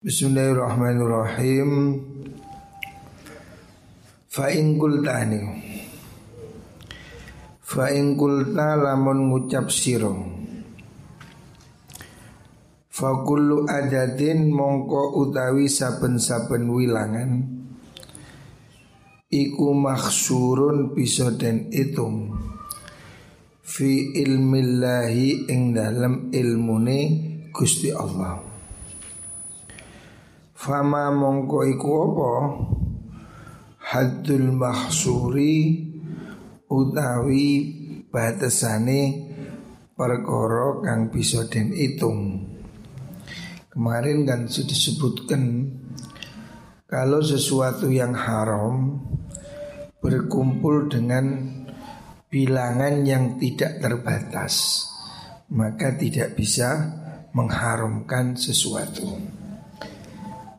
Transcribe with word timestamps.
Bismillahirrahmanirrahim. 0.00 2.00
Fa 4.32 4.48
in 4.48 4.80
qulta 4.80 5.28
Fa 7.60 7.92
in 7.92 8.16
qulta 8.16 8.80
lamun 8.80 9.28
ngucap 9.28 9.68
siro 9.68 10.16
Fa 12.88 13.12
kullu 13.28 13.68
adadin 13.68 14.48
mongko 14.48 15.20
utawi 15.20 15.68
saben-saben 15.68 16.72
wilangan 16.72 17.60
Iku 19.28 19.76
maksurun 19.76 20.96
bisa 20.96 21.28
den 21.36 21.68
itung. 21.76 22.40
Fi 23.60 24.16
ilmillahi 24.16 25.44
ing 25.44 25.76
dalam 25.76 26.32
ilmune 26.32 27.00
Gusti 27.52 27.92
Allah 27.92 28.49
Fama 30.60 31.08
mongko 31.08 31.64
iku 31.72 31.88
apa? 32.04 32.32
Haddul 33.80 34.52
mahsuri 34.52 35.88
Utawi 36.68 37.48
batasane 38.12 39.00
Perkara 39.96 40.84
kang 40.84 41.08
bisa 41.08 41.48
den 41.48 41.72
hitung 41.72 42.44
Kemarin 43.72 44.28
kan 44.28 44.52
sudah 44.52 44.68
disebutkan 44.68 45.44
Kalau 46.84 47.24
sesuatu 47.24 47.88
yang 47.88 48.12
haram 48.12 49.00
Berkumpul 50.04 50.92
dengan 50.92 51.56
bilangan 52.28 53.08
yang 53.08 53.40
tidak 53.40 53.80
terbatas 53.80 54.84
Maka 55.56 55.96
tidak 55.96 56.36
bisa 56.36 57.00
mengharamkan 57.32 58.36
sesuatu 58.36 59.39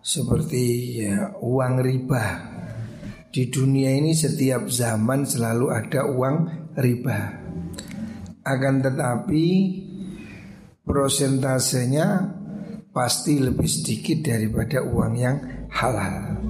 seperti 0.01 0.63
ya 1.05 1.37
uang 1.39 1.73
riba. 1.79 2.25
Di 3.31 3.47
dunia 3.47 3.95
ini 3.95 4.11
setiap 4.11 4.67
zaman 4.67 5.23
selalu 5.23 5.65
ada 5.71 6.03
uang 6.03 6.37
riba. 6.75 7.19
Akan 8.43 8.83
tetapi 8.83 9.45
prosentasenya 10.83 12.07
pasti 12.91 13.39
lebih 13.39 13.69
sedikit 13.69 14.27
daripada 14.27 14.83
uang 14.83 15.13
yang 15.15 15.37
halal. 15.71 16.43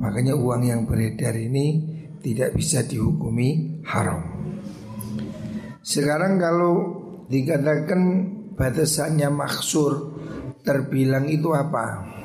Makanya 0.00 0.32
uang 0.38 0.62
yang 0.64 0.88
beredar 0.88 1.36
ini 1.36 1.84
tidak 2.24 2.56
bisa 2.56 2.86
dihukumi 2.86 3.82
haram. 3.84 4.22
Sekarang 5.82 6.38
kalau 6.38 6.74
dikatakan 7.26 8.00
batasannya 8.54 9.28
maksur 9.28 10.14
terbilang 10.62 11.26
itu 11.28 11.50
apa? 11.52 12.21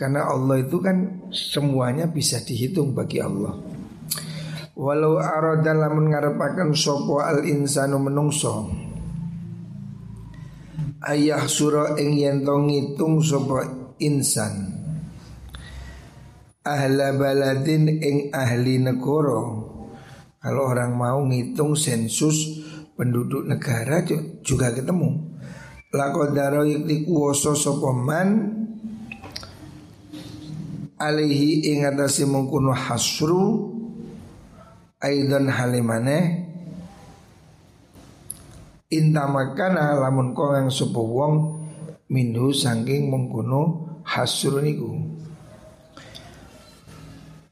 Karena 0.00 0.24
Allah 0.32 0.64
itu 0.64 0.80
kan 0.80 1.28
semuanya 1.28 2.08
bisa 2.08 2.40
dihitung 2.40 2.96
bagi 2.96 3.20
Allah. 3.20 3.52
Walau 4.72 5.20
arada 5.20 5.76
lamun 5.76 6.08
ngarepaken 6.08 6.72
sapa 6.72 7.28
al 7.28 7.44
insanu 7.44 8.00
menungso 8.00 8.72
ayah 11.04 11.48
surah 11.48 11.96
ing 11.96 12.20
yen 12.20 12.44
to 12.44 12.54
ngitung 12.60 13.24
sapa 13.24 13.92
insan. 14.00 14.76
Ahla 16.60 17.16
baladin 17.16 17.88
ing 17.88 18.16
ahli 18.36 18.76
negara. 18.76 19.40
Kalau 20.40 20.62
orang 20.64 20.96
mau 20.96 21.20
ngitung 21.24 21.76
sensus 21.76 22.64
penduduk 22.96 23.44
negara 23.48 24.04
juga 24.40 24.72
ketemu. 24.72 25.40
Lakodaro 25.92 26.64
yakti 26.64 27.04
kuwoso 27.04 27.56
sapa 27.56 27.90
man 27.92 28.59
alaihi 31.00 31.72
ing 31.72 31.88
atase 31.88 32.28
mengkuno 32.28 32.76
hasru 32.76 33.72
aidan 35.00 35.48
halimane 35.48 36.44
intamakana 38.92 39.96
lamun 39.96 40.36
kong 40.36 40.60
yang 40.60 40.68
sepuh 40.68 41.08
wong 41.08 41.34
minhu 42.12 42.52
saking 42.52 43.08
mengkuno 43.08 43.88
hasru 44.04 44.60
niku 44.60 45.20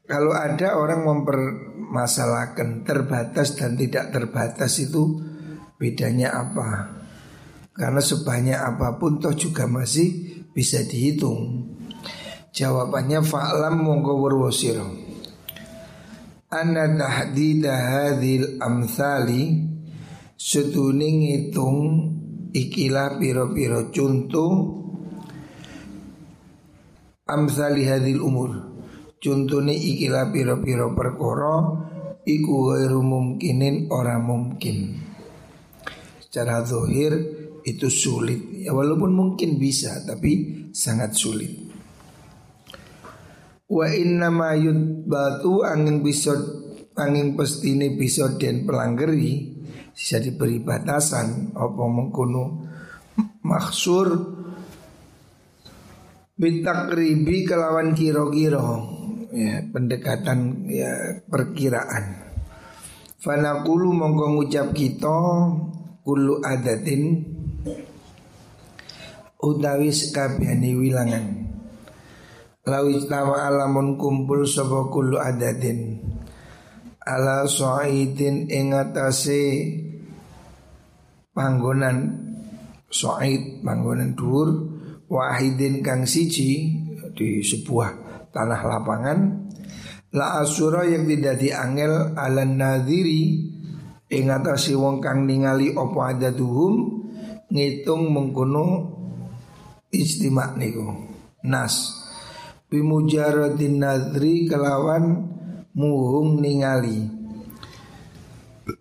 kalau 0.09 0.33
ada 0.33 0.73
orang 0.73 1.05
mempermasalahkan 1.05 2.81
terbatas 2.81 3.53
dan 3.53 3.77
tidak 3.77 4.09
terbatas 4.09 4.81
itu 4.81 5.21
bedanya 5.77 6.33
apa? 6.33 6.97
Karena 7.77 8.01
sebanyak 8.01 8.57
apa 8.57 8.97
pun 8.97 9.21
toh 9.21 9.37
juga 9.37 9.69
masih 9.69 10.41
bisa 10.49 10.81
dihitung. 10.81 11.58
Jawabannya 12.49 13.21
fa'lam 13.21 13.77
mongko 13.77 14.13
werwosiro 14.25 14.87
Anna 16.49 16.89
tahdida 16.97 17.73
hadhil 17.77 18.57
amthali 18.57 19.69
Setuni 20.33 21.09
ngitung 21.21 21.79
ikilah 22.49 23.21
piro-piro 23.21 23.93
contoh 23.93 24.51
Amthali 27.29 27.85
hadhil 27.85 28.17
umur. 28.17 28.51
Contohnya 29.21 29.77
ikilah 29.77 30.33
piro-piro 30.33 30.97
perkoro 30.97 31.85
Iku 32.25 32.73
ghairu 32.73 33.05
mungkinin 33.05 33.93
orang 33.93 34.25
mungkin 34.25 34.97
Secara 36.25 36.65
zahir 36.65 37.13
itu 37.61 37.93
sulit. 37.93 38.65
Ya 38.65 38.73
Walaupun 38.73 39.13
mungkin 39.13 39.61
bisa 39.61 40.01
tapi 40.01 40.65
sangat 40.73 41.13
sulit 41.13 41.68
Wa 43.69 43.85
inna 43.93 44.33
ma 44.33 44.57
batu 45.05 45.61
angin 45.61 46.01
bisa 46.01 46.33
angin 46.97 47.37
pestine 47.37 47.93
bisa 47.93 48.33
den 48.41 48.65
pelanggeri 48.65 49.61
bisa 49.93 50.17
diberi 50.17 50.57
batasan 50.57 51.53
apa 51.53 51.83
mengkono? 51.85 52.65
Maksur 53.45 54.09
bitakribi 56.33 57.45
kelawan 57.45 57.93
kiro-kiro 57.93 58.69
ya 59.37 59.61
pendekatan 59.69 60.65
ya 60.65 61.21
perkiraan. 61.29 62.25
Fanakulu 63.21 63.93
mongko 63.93 64.25
ngucap 64.33 64.73
kita 64.73 65.19
kulu 66.01 66.41
adatin 66.41 67.21
utawi 69.37 69.93
sekabehane 69.93 70.71
wilangan 70.73 71.25
Lawi 72.69 73.01
tawa 73.09 73.49
alamun 73.49 73.97
kumpul 73.97 74.45
sapa 74.45 74.93
kullu 74.93 75.17
adadin. 75.17 75.97
Ala 77.01 77.49
so'idin 77.49 78.45
ingatase 78.45 79.73
panggonan. 81.33 82.29
So'id 82.93 83.65
panggonan 83.65 84.13
dhuwur. 84.13 84.49
Wahidin 85.09 85.81
kang 85.81 86.05
siji 86.05 86.69
di 87.17 87.41
sebuah 87.41 87.89
tanah 88.29 88.61
lapangan. 88.61 89.19
La 90.13 90.41
asura 90.45 90.85
yang 90.85 91.09
tidak 91.09 91.41
diangel 91.41 92.13
ala 92.13 92.45
nadiri 92.45 93.49
ingatasi 94.09 94.77
wong 94.77 95.01
kang 95.01 95.25
ningali 95.25 95.73
opo 95.73 96.01
adaduhum 96.05 96.73
ngitung 97.49 98.13
mengkono 98.13 98.65
istimak 99.89 100.57
niku. 100.61 101.09
Nas 101.45 101.98
bimujaradin 102.69 103.81
nadri 103.81 104.45
kelawan 104.45 105.25
muhung 105.73 106.37
ningali 106.37 107.09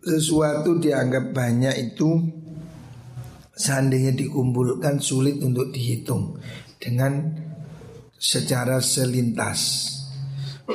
sesuatu 0.04 0.76
dianggap 0.76 1.32
banyak 1.32 1.75
itu 1.93 2.21
seandainya 3.56 4.12
dikumpulkan 4.15 5.00
sulit 5.00 5.41
untuk 5.41 5.72
dihitung 5.72 6.37
dengan 6.78 7.34
secara 8.19 8.78
selintas. 8.78 9.91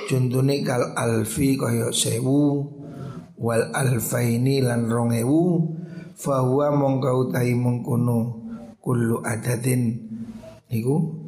Contohnya 0.09 0.57
kal 0.65 0.97
alfi 0.97 1.53
kaya 1.53 1.93
sewu 1.93 2.65
wal 3.37 3.69
alfaini 3.77 4.65
lan 4.65 4.89
rongewu 4.89 5.69
fahuwa 6.17 6.73
mongkau 6.73 7.29
tahi 7.29 7.53
mengkono 7.53 8.41
kullu 8.81 9.21
adadin 9.21 10.01
niku 10.73 11.22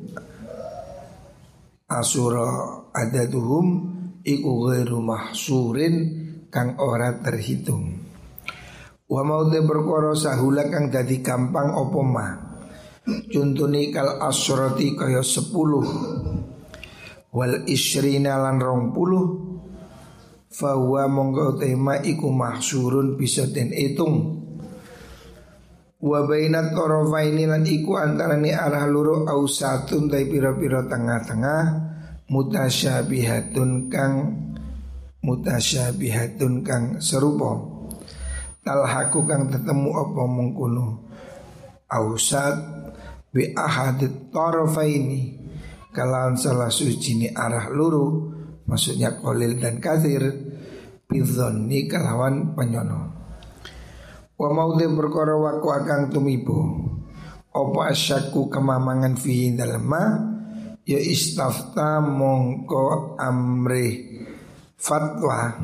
asura 1.99 2.47
adaduhum 2.91 3.67
iku 4.25 4.51
ghairu 4.67 4.99
mahsurin 4.99 5.95
kang 6.51 6.75
ora 6.79 7.19
terhitung. 7.21 8.03
Wa 9.05 9.21
maute 9.21 9.61
perkara 9.61 10.17
sahula 10.17 10.65
kang 10.71 10.89
dadi 10.89 11.21
gampang 11.21 11.69
apa 11.71 12.01
ma. 12.01 12.27
Contone 13.05 13.93
kal 13.93 14.17
asrati 14.17 14.97
kaya 14.97 15.21
10 15.21 15.53
wal 17.35 17.55
isrina 17.69 18.41
lan 18.41 18.57
20 18.57 20.49
fahuwa 20.49 21.03
mongko 21.05 21.61
tema 21.61 22.01
iku 22.01 22.33
mahsurun 22.33 23.13
bisa 23.13 23.45
den 23.51 23.69
hitung 23.75 24.41
Wa 26.05 26.21
bainat 26.21 26.77
tarafaini 26.77 27.49
lan 27.49 27.65
iku 27.65 27.97
antarane 27.97 28.53
arah 28.53 28.85
loro 28.85 29.25
ausatun 29.25 30.05
tai 30.05 30.29
pira-pira 30.29 30.85
tengah-tengah 30.85 31.61
mutasyabihatun 32.29 33.89
kang 33.89 34.13
mutasyabihatun 35.21 36.53
kang 36.65 36.83
serupa. 37.01 37.73
Talhaku 38.65 39.29
kang 39.29 39.53
tetemu 39.53 39.93
apa 39.93 40.23
mengkono 40.25 41.05
ausat 41.85 42.57
bi 43.29 43.53
ahadit 43.53 44.33
tarafaini. 44.33 45.37
Kalawan 45.95 46.35
salah 46.35 46.67
suci 46.67 47.15
ni 47.15 47.27
arah 47.31 47.71
luru 47.71 48.35
maksudnya 48.67 49.15
kolil 49.15 49.55
dan 49.55 49.79
kathir 49.79 50.27
bidhonni 51.07 51.87
kalawan 51.87 52.51
penyono. 52.51 53.15
Wa 54.35 54.51
maudhi 54.51 54.91
perkara 54.91 55.39
waku 55.39 55.71
akang 55.71 56.11
tumibo 56.11 56.59
apa 57.55 57.95
asyaku 57.95 58.51
kemamangan 58.51 59.15
fihi 59.15 59.55
ma 59.79 60.24
ya 60.85 61.01
istafta 61.01 61.99
mongko 61.99 63.17
amri 63.17 64.21
fatwa. 64.77 65.57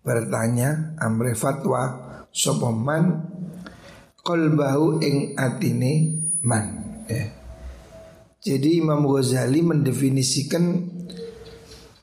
Bertanya 0.00 0.96
amri 0.96 1.36
fatwa 1.36 1.82
sopoman 2.32 3.26
kolbahu 4.22 5.02
ing 5.02 5.36
atine 5.36 5.92
man 6.46 6.66
ya. 7.10 7.26
Jadi 8.40 8.80
Imam 8.80 9.04
Ghazali 9.04 9.60
mendefinisikan 9.60 10.64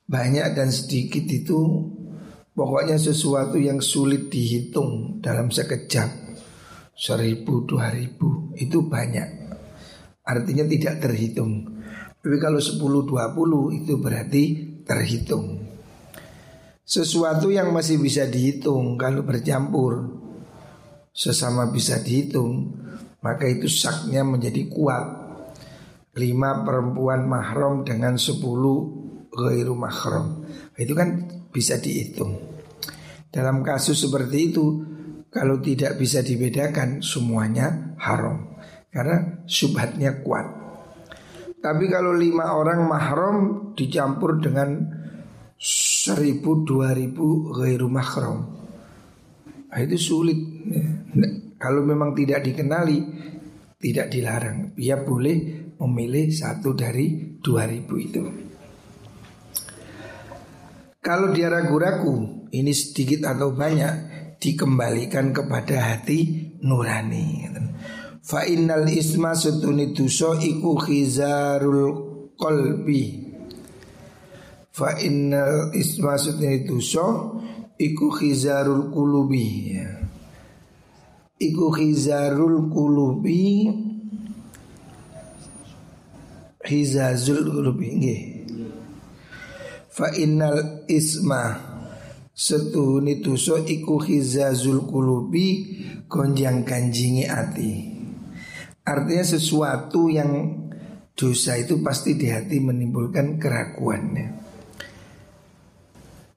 banyak 0.06 0.54
dan 0.54 0.70
sedikit 0.70 1.26
itu 1.26 1.58
pokoknya 2.54 3.02
sesuatu 3.02 3.58
yang 3.58 3.82
sulit 3.82 4.30
dihitung 4.30 5.18
dalam 5.18 5.50
sekejap. 5.50 6.30
Seribu 6.94 7.66
dua 7.66 7.90
ribu 7.90 8.54
itu 8.54 8.86
banyak. 8.86 9.50
Artinya 10.22 10.66
tidak 10.70 11.02
terhitung 11.02 11.77
tapi 12.24 12.38
kalau 12.42 12.62
sepuluh 12.62 13.06
dua 13.06 13.32
puluh 13.36 13.74
itu 13.74 13.98
berarti 14.00 14.44
terhitung 14.84 15.64
sesuatu 16.88 17.52
yang 17.52 17.74
masih 17.76 18.00
bisa 18.00 18.26
dihitung 18.26 18.96
kalau 18.96 19.22
bercampur 19.24 20.18
sesama 21.12 21.70
bisa 21.74 22.00
dihitung 22.00 22.74
maka 23.22 23.50
itu 23.50 23.68
saknya 23.68 24.24
menjadi 24.24 24.70
kuat 24.70 25.28
lima 26.18 26.66
perempuan 26.66 27.30
mahram 27.30 27.86
dengan 27.86 28.18
sepuluh 28.18 29.06
ghairu 29.30 29.78
mahram. 29.78 30.42
Itu 30.74 30.98
kan 30.98 31.30
bisa 31.54 31.78
dihitung. 31.78 32.42
Dalam 33.30 33.62
kasus 33.62 34.02
seperti 34.02 34.50
itu 34.50 34.66
kalau 35.30 35.62
tidak 35.62 36.02
bisa 36.02 36.26
dibedakan 36.26 37.06
semuanya 37.06 37.94
haram 38.02 38.58
karena 38.90 39.46
subhatnya 39.46 40.26
kuat. 40.26 40.67
Tapi 41.68 41.92
kalau 41.92 42.16
lima 42.16 42.56
orang 42.56 42.88
mahram 42.88 43.38
dicampur 43.76 44.40
dengan 44.40 44.88
seribu 45.60 46.64
dua 46.64 46.96
ribu 46.96 47.52
ghairu 47.52 47.92
mahram, 47.92 48.48
nah, 49.68 49.80
itu 49.84 50.00
sulit. 50.00 50.40
Kalau 51.60 51.84
memang 51.84 52.16
tidak 52.16 52.48
dikenali 52.48 53.04
tidak 53.78 54.08
dilarang, 54.10 54.74
dia 54.80 54.96
boleh 55.04 55.70
memilih 55.78 56.32
satu 56.32 56.72
dari 56.72 57.38
dua 57.44 57.68
ribu 57.68 57.94
itu. 58.00 58.24
Kalau 61.04 61.36
dia 61.36 61.52
ragu-ragu, 61.52 62.48
ini 62.56 62.72
sedikit 62.72 63.28
atau 63.28 63.52
banyak 63.52 63.94
dikembalikan 64.40 65.36
kepada 65.36 65.94
hati 65.94 66.50
nurani. 66.64 67.44
Fa 68.28 68.44
innal 68.44 68.92
isma 68.92 69.32
sutuni 69.32 69.96
duso 69.96 70.36
iku 70.36 70.76
khizarul 70.76 72.36
qalbi. 72.36 73.04
Fa 74.76 75.00
innal 75.00 75.72
isma 75.72 76.20
sutuni 76.20 76.68
duso 76.68 77.40
iku 77.80 78.12
khizarul 78.12 78.92
kulubi. 78.92 79.80
Iku 81.40 81.66
khizarul 81.72 82.68
kulubi 82.68 83.72
hizazul 86.68 87.48
qulubi 87.48 87.88
nggih 87.96 88.22
fa 89.88 90.12
innal 90.20 90.84
isma 90.92 91.56
setuni 92.36 93.24
dosa 93.24 93.64
iku 93.66 94.04
hizazul 94.04 94.84
qulubi 94.84 95.48
gonjang 96.12 96.68
kanjingi 96.68 97.24
ati 97.26 97.97
artinya 98.88 99.26
sesuatu 99.28 100.08
yang 100.08 100.64
dosa 101.12 101.60
itu 101.60 101.84
pasti 101.84 102.16
di 102.16 102.32
hati 102.32 102.64
menimbulkan 102.64 103.36
keraguan 103.36 104.16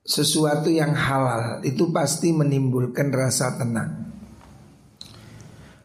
sesuatu 0.03 0.67
yang 0.67 0.91
halal 0.91 1.63
itu 1.63 1.95
pasti 1.95 2.35
menimbulkan 2.35 3.15
rasa 3.15 3.55
tenang 3.55 4.11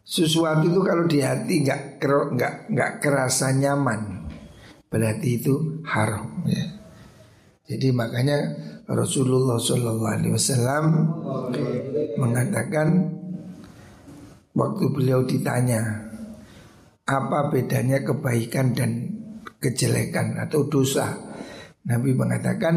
sesuatu 0.01 0.65
itu 0.65 0.81
kalau 0.81 1.05
di 1.05 1.21
hati 1.21 1.61
nggak 1.61 2.01
nggak 2.01 2.53
nggak 2.73 2.91
kerasa 2.97 3.53
nyaman 3.53 4.25
berarti 4.95 5.43
itu 5.43 5.83
haram 5.83 6.45
ya. 6.47 6.65
Jadi 7.65 7.89
makanya 7.89 8.37
Rasulullah 8.85 9.57
Shallallahu 9.57 10.13
Alaihi 10.13 10.33
Wasallam 10.37 10.85
mengatakan 12.21 13.09
waktu 14.53 14.85
beliau 14.93 15.25
ditanya 15.25 16.04
apa 17.05 17.53
bedanya 17.53 18.01
kebaikan 18.01 18.73
dan 18.73 18.91
kejelekan 19.61 20.41
atau 20.41 20.65
dosa, 20.65 21.13
Nabi 21.85 22.17
mengatakan 22.17 22.75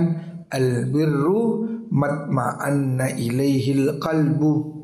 al 0.52 0.92
birru 0.92 1.64
matma'anna 1.88 3.16
ilaihil 3.16 3.96
qalbu. 3.96 4.76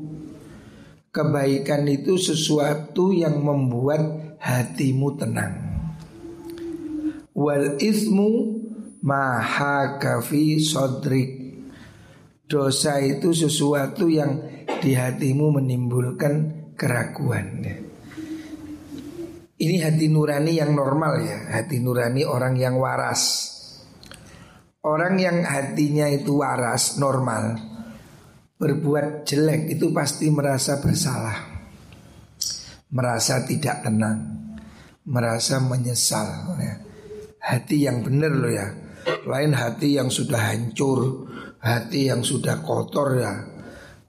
Kebaikan 1.13 1.87
itu 1.87 2.19
sesuatu 2.19 3.15
yang 3.15 3.39
membuat 3.39 4.35
hatimu 4.41 5.15
tenang. 5.15 5.55
Wal 7.31 7.79
ismu 7.79 8.59
mahaka 8.99 10.19
fi 10.19 10.59
sodrik 10.59 11.55
dosa 12.51 12.99
itu 12.99 13.31
sesuatu 13.31 14.11
yang 14.11 14.43
di 14.83 14.91
hatimu 14.91 15.55
menimbulkan 15.55 16.67
keraguan 16.75 17.63
ini 19.55 19.79
hati 19.79 20.11
nurani 20.11 20.59
yang 20.59 20.75
normal 20.75 21.23
ya. 21.23 21.37
Hati 21.55 21.79
nurani 21.79 22.27
orang 22.27 22.59
yang 22.59 22.75
waras. 22.75 23.51
Orang 24.85 25.17
yang 25.17 25.41
hatinya 25.41 26.05
itu 26.11 26.43
waras 26.43 27.01
normal 27.01 27.75
berbuat 28.55 29.27
jelek 29.27 29.75
itu 29.75 29.91
pasti 29.91 30.31
merasa 30.31 30.79
bersalah. 30.79 31.37
Merasa 32.95 33.43
tidak 33.43 33.83
tenang. 33.83 34.19
Merasa 35.05 35.59
menyesal. 35.59 36.55
Ya. 36.59 36.75
Hati 37.43 37.85
yang 37.85 38.01
benar 38.01 38.31
loh 38.31 38.51
ya. 38.51 38.67
Lain 39.29 39.53
hati 39.53 40.01
yang 40.01 40.09
sudah 40.09 40.49
hancur, 40.49 41.29
hati 41.61 42.09
yang 42.09 42.25
sudah 42.25 42.65
kotor 42.65 43.21
ya. 43.21 43.33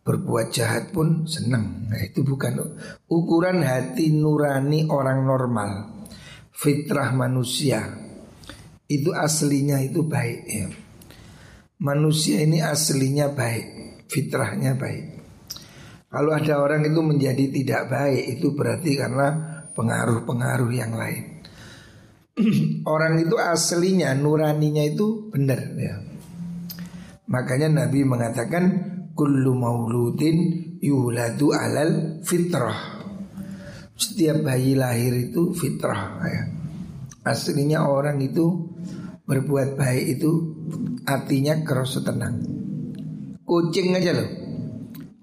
Berbuat 0.06 0.54
jahat 0.54 0.94
pun 0.94 1.26
senang. 1.26 1.90
Nah, 1.90 1.98
itu 1.98 2.22
bukan 2.22 2.78
ukuran 3.10 3.66
hati 3.66 4.14
nurani 4.14 4.86
orang 4.86 5.26
normal. 5.26 5.70
Fitrah 6.54 7.10
manusia 7.10 8.06
itu 8.86 9.10
aslinya 9.10 9.82
itu 9.82 10.06
baik 10.06 10.40
ya. 10.46 10.70
Manusia 11.82 12.40
ini 12.40 12.62
aslinya 12.62 13.34
baik, 13.34 13.66
fitrahnya 14.06 14.78
baik. 14.78 15.04
Kalau 16.06 16.32
ada 16.32 16.62
orang 16.62 16.86
itu 16.86 17.02
menjadi 17.02 17.44
tidak 17.50 17.82
baik 17.90 18.38
itu 18.38 18.54
berarti 18.54 18.96
karena 18.96 19.26
pengaruh-pengaruh 19.74 20.70
yang 20.72 20.94
lain. 20.94 21.42
orang 22.94 23.20
itu 23.20 23.36
aslinya 23.36 24.14
nuraninya 24.16 24.86
itu 24.86 25.28
benar 25.28 25.60
ya. 25.76 26.00
Makanya 27.26 27.84
Nabi 27.84 28.06
mengatakan 28.06 28.64
kullu 29.16 29.56
mauludin 29.56 30.36
yuladu 30.84 31.56
alal 31.56 32.20
fitrah. 32.20 33.00
Setiap 33.96 34.44
bayi 34.44 34.76
lahir 34.76 35.32
itu 35.32 35.56
fitrah 35.56 36.20
ya. 36.28 36.42
Aslinya 37.24 37.88
orang 37.88 38.20
itu 38.20 38.76
berbuat 39.24 39.80
baik 39.80 40.20
itu 40.20 40.30
artinya 41.08 41.64
kerasa 41.64 42.04
tenang. 42.04 42.44
Kucing 43.42 43.96
aja 43.96 44.12
loh. 44.12 44.30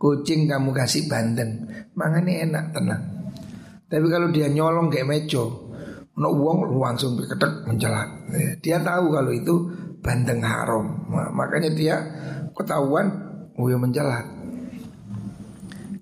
Kucing 0.02 0.52
kamu 0.52 0.76
kasih 0.76 1.08
banten, 1.08 1.64
makanya 1.96 2.44
enak 2.44 2.66
tenang. 2.76 3.04
Tapi 3.88 4.06
kalau 4.12 4.34
dia 4.36 4.52
nyolong 4.52 4.92
kayak 4.92 5.08
meco, 5.08 5.64
No 6.14 6.30
uang 6.30 6.78
langsung 6.78 7.18
berkedek 7.18 7.66
menjelat. 7.66 8.06
Dia 8.62 8.78
tahu 8.86 9.10
kalau 9.10 9.34
itu 9.34 9.54
bandeng 9.98 10.46
haram. 10.46 11.10
Makanya 11.10 11.74
dia 11.74 11.96
ketahuan 12.54 13.33
ya 13.58 13.78
menjelat. 13.78 14.26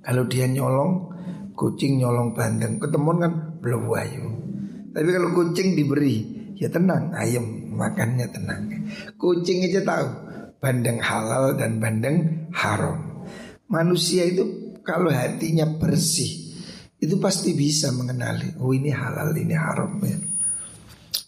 Kalau 0.01 0.24
dia 0.25 0.50
nyolong 0.50 1.12
kucing 1.53 2.01
nyolong 2.01 2.34
bandeng 2.34 2.81
ketemu 2.81 3.10
kan 3.22 3.34
belum 3.62 3.84
wayu. 3.86 4.25
Tapi 4.91 5.10
kalau 5.13 5.29
kucing 5.31 5.77
diberi 5.77 6.15
ya 6.58 6.67
tenang, 6.67 7.13
ayam 7.13 7.72
makannya 7.75 8.27
tenang. 8.27 8.67
Kucing 9.15 9.70
aja 9.70 9.81
tahu 9.86 10.08
bandeng 10.58 11.00
halal 11.00 11.55
dan 11.55 11.77
bandeng 11.77 12.50
haram. 12.53 13.25
Manusia 13.72 14.27
itu 14.27 14.75
kalau 14.84 15.13
hatinya 15.13 15.65
bersih 15.79 16.51
itu 17.01 17.17
pasti 17.17 17.58
bisa 17.58 17.89
mengenali 17.96 18.62
oh 18.62 18.74
ini 18.75 18.93
halal 18.93 19.34
ini 19.34 19.55
haram 19.55 19.98
ya. 20.03 20.17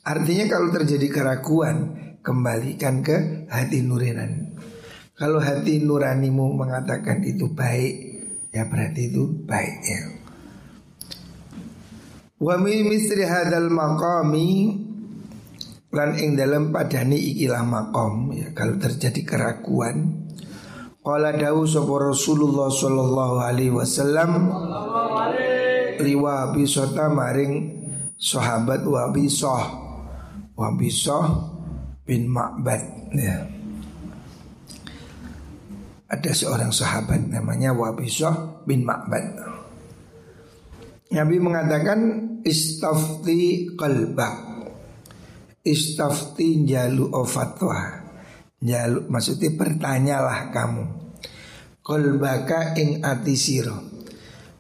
Artinya 0.03 0.46
kalau 0.51 0.68
terjadi 0.70 1.08
keraguan 1.08 1.77
kembalikan 2.20 3.00
ke 3.00 3.48
hati 3.48 3.80
nurani. 3.80 4.42
Kalau 5.13 5.38
hati 5.38 5.77
nuranimu 5.77 6.58
mengatakan 6.58 7.22
itu 7.22 7.46
baik 7.53 7.93
ya 8.50 8.65
berarti 8.65 9.13
itu 9.13 9.29
baik 9.46 9.75
ya. 9.86 10.01
Wa 12.41 12.58
min 12.58 12.89
misri 12.89 13.22
hadal 13.22 13.70
maqami 13.70 14.74
lan 15.93 16.17
ing 16.17 16.34
dalam 16.34 16.74
padani 16.74 17.22
ikilah 17.29 17.62
makom 17.62 18.34
ya 18.34 18.50
kalau 18.58 18.82
terjadi 18.82 19.22
keraguan. 19.22 20.25
Qala 21.05 21.29
dawu 21.38 21.70
sapa 21.70 21.93
Rasulullah 22.10 22.74
sallallahu 22.74 23.36
alaihi 23.38 23.75
wasallam 23.75 24.50
liwa 26.01 26.58
bisota 26.58 27.05
maring 27.13 27.53
sahabat 28.17 28.82
wa 28.82 29.13
bisah. 29.13 29.63
Wa 30.58 30.74
bin 32.03 32.29
Ma'bad 32.29 33.13
ya 33.13 33.52
ada 36.07 36.31
seorang 36.31 36.69
sahabat 36.69 37.29
namanya 37.29 37.72
Wabisah 37.74 38.65
bin 38.67 38.86
Ma'bad. 38.86 39.39
Nabi 41.13 41.38
mengatakan 41.38 42.00
istafti 42.41 43.69
qalbak 43.77 44.53
Istafti 45.63 46.67
jalu 46.67 47.07
fatwa. 47.24 48.03
Jalu 48.60 49.07
maksudnya 49.07 49.48
bertanyalah 49.55 50.51
kamu. 50.51 50.83
Qalbaka 51.79 52.75
ing 52.75 53.00
ati 53.00 53.36
siro 53.39 53.79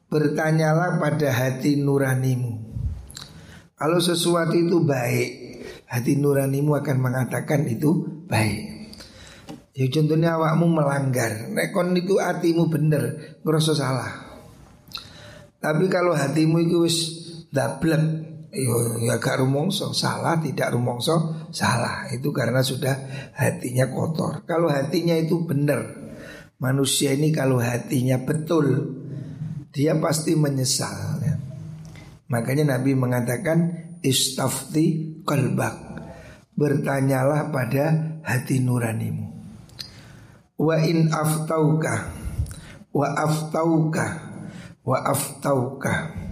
Bertanyalah 0.07 1.03
pada 1.03 1.27
hati 1.27 1.75
nuranimu. 1.75 2.55
Kalau 3.75 3.99
sesuatu 3.99 4.55
itu 4.55 4.79
baik 4.79 5.29
Hati 5.91 6.15
nuranimu 6.15 6.71
akan 6.79 6.97
mengatakan 7.03 7.67
itu 7.67 8.23
baik 8.23 8.62
Ya 9.73 9.89
contohnya 9.89 10.37
awakmu 10.37 10.69
melanggar. 10.69 11.49
Nekon 11.49 11.97
itu 11.97 12.21
hatimu 12.21 12.69
bener 12.69 13.37
Ngerasa 13.41 13.73
salah. 13.73 14.11
Tapi 15.57 15.89
kalau 15.89 16.13
hatimu 16.13 16.61
itu 16.61 16.85
wis 16.85 16.97
dablek 17.49 18.31
Yo, 18.53 19.01
ya 19.01 19.17
gak 19.17 19.41
rumongso 19.41 19.97
salah 19.97 20.37
tidak 20.37 20.77
rumongso 20.77 21.49
salah. 21.49 22.05
Itu 22.13 22.29
karena 22.29 22.61
sudah 22.61 22.93
hatinya 23.33 23.89
kotor. 23.89 24.45
Kalau 24.45 24.69
hatinya 24.69 25.17
itu 25.17 25.41
benar 25.41 26.03
manusia 26.63 27.11
ini 27.11 27.35
kalau 27.35 27.59
hatinya 27.59 28.23
betul 28.23 28.95
dia 29.75 29.99
pasti 29.99 30.31
menyesal 30.39 31.19
ya. 31.19 31.35
makanya 32.31 32.79
Nabi 32.79 32.95
mengatakan 32.95 33.91
istafti 33.99 35.19
kalbak 35.27 35.75
bertanyalah 36.55 37.51
pada 37.51 38.15
hati 38.23 38.63
nuranimu 38.63 39.32
wa 40.63 40.79
in 40.79 41.11
aftauka 41.11 42.07
wa 42.95 43.07
aftauka 43.19 44.05
wa 44.87 44.97
aftauka 45.03 46.23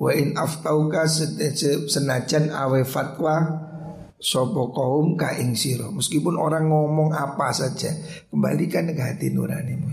Wa 0.00 0.16
in 0.16 0.32
aftauka 0.32 1.04
senajan 1.84 2.48
awe 2.56 2.80
fatwa 2.88 3.36
sopo 4.16 4.72
kaum 4.72 5.12
ka 5.12 5.36
ing 5.36 5.52
siro. 5.52 5.92
Meskipun 5.92 6.40
orang 6.40 6.72
ngomong 6.72 7.12
apa 7.12 7.52
saja, 7.52 7.92
kembalikan 8.32 8.88
ke 8.88 8.96
hati 8.96 9.28
nuranimu. 9.28 9.92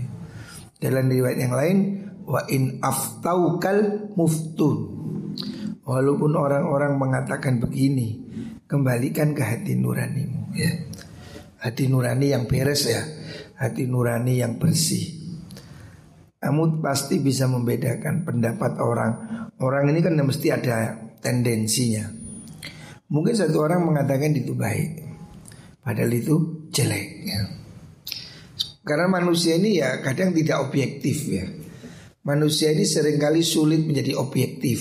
Dalam 0.80 1.12
riwayat 1.12 1.38
yang 1.44 1.52
lain, 1.52 1.78
wa 2.24 2.40
in 2.48 2.80
aftaukal 2.80 4.08
muftun. 4.16 4.96
Walaupun 5.84 6.32
orang-orang 6.40 6.96
mengatakan 6.96 7.60
begini, 7.60 8.24
kembalikan 8.64 9.36
ke 9.36 9.44
hati 9.44 9.76
nuranimu 9.76 10.56
ya. 10.56 10.72
Hati 11.60 11.84
nurani 11.84 12.32
yang 12.32 12.48
beres 12.48 12.88
ya, 12.88 13.04
hati 13.58 13.90
nurani 13.90 14.38
yang 14.38 14.56
bersih. 14.56 15.18
Kamu 16.38 16.78
pasti 16.78 17.18
bisa 17.18 17.50
membedakan 17.50 18.22
pendapat 18.22 18.78
orang. 18.78 19.12
Orang 19.58 19.90
ini 19.90 19.98
kan 19.98 20.14
mesti 20.14 20.54
ada 20.54 20.94
tendensinya. 21.18 22.06
Mungkin 23.10 23.34
satu 23.34 23.58
orang 23.58 23.82
mengatakan 23.82 24.30
itu 24.36 24.54
baik, 24.54 25.02
padahal 25.82 26.12
itu 26.14 26.68
jelek. 26.70 27.08
Ya. 27.26 27.42
Karena 28.86 29.10
manusia 29.10 29.58
ini 29.58 29.82
ya 29.82 29.98
kadang 30.00 30.30
tidak 30.30 30.62
objektif 30.70 31.26
ya. 31.26 31.44
Manusia 32.22 32.70
ini 32.70 32.84
sering 32.86 33.18
kali 33.18 33.42
sulit 33.42 33.82
menjadi 33.82 34.14
objektif. 34.14 34.80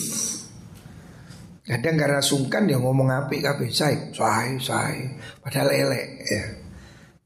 Kadang 1.67 1.99
karena 1.99 2.23
sungkan 2.23 2.63
dia 2.63 2.79
ngomong 2.79 3.11
api 3.11 3.43
api 3.43 3.67
saya, 3.71 4.11
saya, 4.15 4.55
saya, 4.61 5.19
padahal 5.43 5.67
elek 5.73 6.07
ya. 6.23 6.43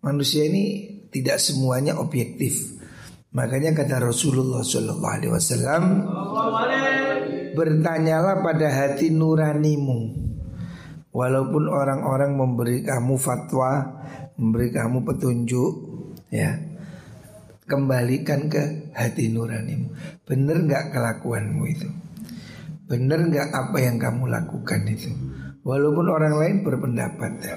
Manusia 0.01 0.49
ini 0.49 0.90
tidak 1.11 1.37
semuanya 1.37 1.99
objektif. 1.99 2.79
Makanya 3.31 3.71
kata 3.71 4.03
Rasulullah 4.03 4.59
Shallallahu 4.59 5.13
Alaihi 5.15 5.31
Wasallam, 5.31 5.83
bertanyalah 7.55 8.43
pada 8.43 8.67
hati 8.67 9.07
nuranimu, 9.11 9.99
walaupun 11.15 11.63
orang-orang 11.67 12.35
memberi 12.35 12.83
kamu 12.83 13.15
fatwa, 13.15 14.03
memberi 14.35 14.75
kamu 14.75 15.07
petunjuk, 15.07 15.73
ya 16.27 16.59
kembalikan 17.71 18.51
ke 18.51 18.91
hati 18.91 19.31
nuranimu. 19.31 19.95
Bener 20.27 20.67
nggak 20.67 20.91
kelakuanmu 20.91 21.63
itu? 21.71 21.87
Bener 22.91 23.31
nggak 23.31 23.47
apa 23.47 23.77
yang 23.79 23.95
kamu 23.95 24.27
lakukan 24.27 24.83
itu? 24.91 25.07
Walaupun 25.63 26.11
orang 26.11 26.35
lain 26.35 26.55
berpendapat, 26.67 27.31
ya. 27.39 27.55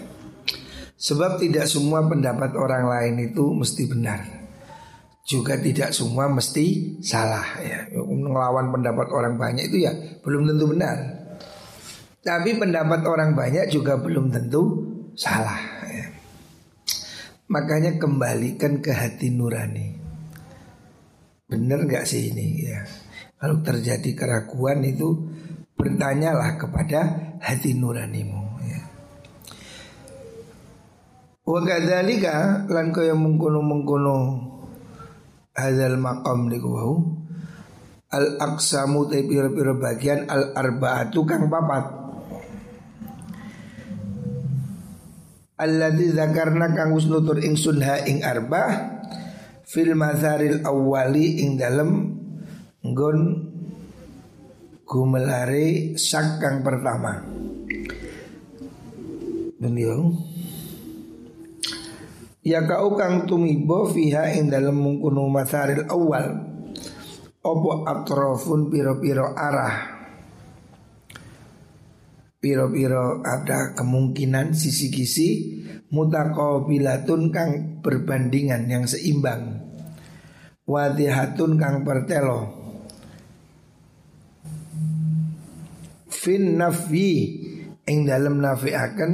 Sebab 1.04 1.36
tidak 1.36 1.68
semua 1.68 2.00
pendapat 2.08 2.56
orang 2.56 2.88
lain 2.88 3.28
itu 3.28 3.44
mesti 3.52 3.84
benar 3.84 4.44
juga 5.24 5.56
tidak 5.56 5.96
semua 5.96 6.28
mesti 6.28 7.00
salah 7.00 7.56
ya. 7.64 7.88
Melawan 8.04 8.68
pendapat 8.68 9.08
orang 9.08 9.40
banyak 9.40 9.72
itu 9.72 9.88
ya 9.88 9.92
belum 10.20 10.52
tentu 10.52 10.64
benar. 10.68 10.96
Tapi 12.24 12.56
pendapat 12.56 13.04
orang 13.08 13.32
banyak 13.32 13.72
juga 13.72 13.96
belum 13.96 14.28
tentu 14.32 14.84
salah 15.16 15.60
ya. 15.88 16.08
Makanya 17.48 17.96
kembalikan 17.96 18.84
ke 18.84 18.92
hati 18.92 19.32
nurani. 19.32 19.96
Benar 21.48 21.88
nggak 21.88 22.04
sih 22.04 22.32
ini 22.32 22.68
ya? 22.68 22.84
Kalau 23.40 23.60
terjadi 23.60 24.16
keraguan 24.16 24.84
itu 24.84 25.24
bertanyalah 25.76 26.56
kepada 26.56 27.00
hati 27.40 27.76
nuranimu 27.76 28.43
Wa 31.44 31.60
kadzalika 31.60 32.64
lan 32.72 32.88
kaya 32.88 33.12
mengkono-mengkono 33.12 34.16
Hadal 35.52 36.00
maqam 36.00 36.48
niku 36.48 36.68
wau 36.72 36.94
Al 38.16 38.40
aksamu 38.40 39.12
te 39.12 39.20
pira-pira 39.28 39.76
bagian 39.76 40.24
al 40.24 40.56
arbaatu 40.56 41.20
kang 41.28 41.52
papat 41.52 41.84
Alladzi 45.54 46.16
zakarna 46.16 46.72
kang 46.74 46.96
wis 46.96 47.06
nutur 47.06 47.38
ingsun 47.38 47.78
ha 47.84 48.02
ing 48.02 48.26
arba 48.26 48.90
fil 49.62 49.94
mazaril 49.94 50.66
awwali 50.66 51.46
ing 51.46 51.54
dalem 51.54 52.18
nggon 52.82 53.18
gumelare 54.82 55.94
sak 55.94 56.42
kang 56.42 56.66
pertama. 56.66 57.22
Ya 62.44 62.60
kau 62.68 62.92
kang 62.92 63.24
tumibo 63.24 63.88
fiha 63.88 64.36
ing 64.36 64.52
dalam 64.52 64.76
mungkunu 64.76 65.32
masaril 65.32 65.88
awal. 65.88 66.44
Opo 67.40 67.88
atrofun 67.88 68.68
piro-piro 68.68 69.32
arah? 69.32 69.96
Piro-piro 72.36 73.24
ada 73.24 73.72
kemungkinan 73.72 74.52
sisi 74.52 74.92
kisi 74.92 75.28
Mutakobilatun 75.94 77.30
kang 77.30 77.78
berbandingan 77.78 78.66
yang 78.66 78.84
seimbang. 78.84 79.62
Wadihatun 80.66 81.54
kang 81.54 81.86
pertelo. 81.86 82.50
Fin 86.10 86.58
nafi 86.58 87.10
ing 87.86 88.10
dalam 88.10 88.42
nafi 88.42 88.74
akan 88.74 89.12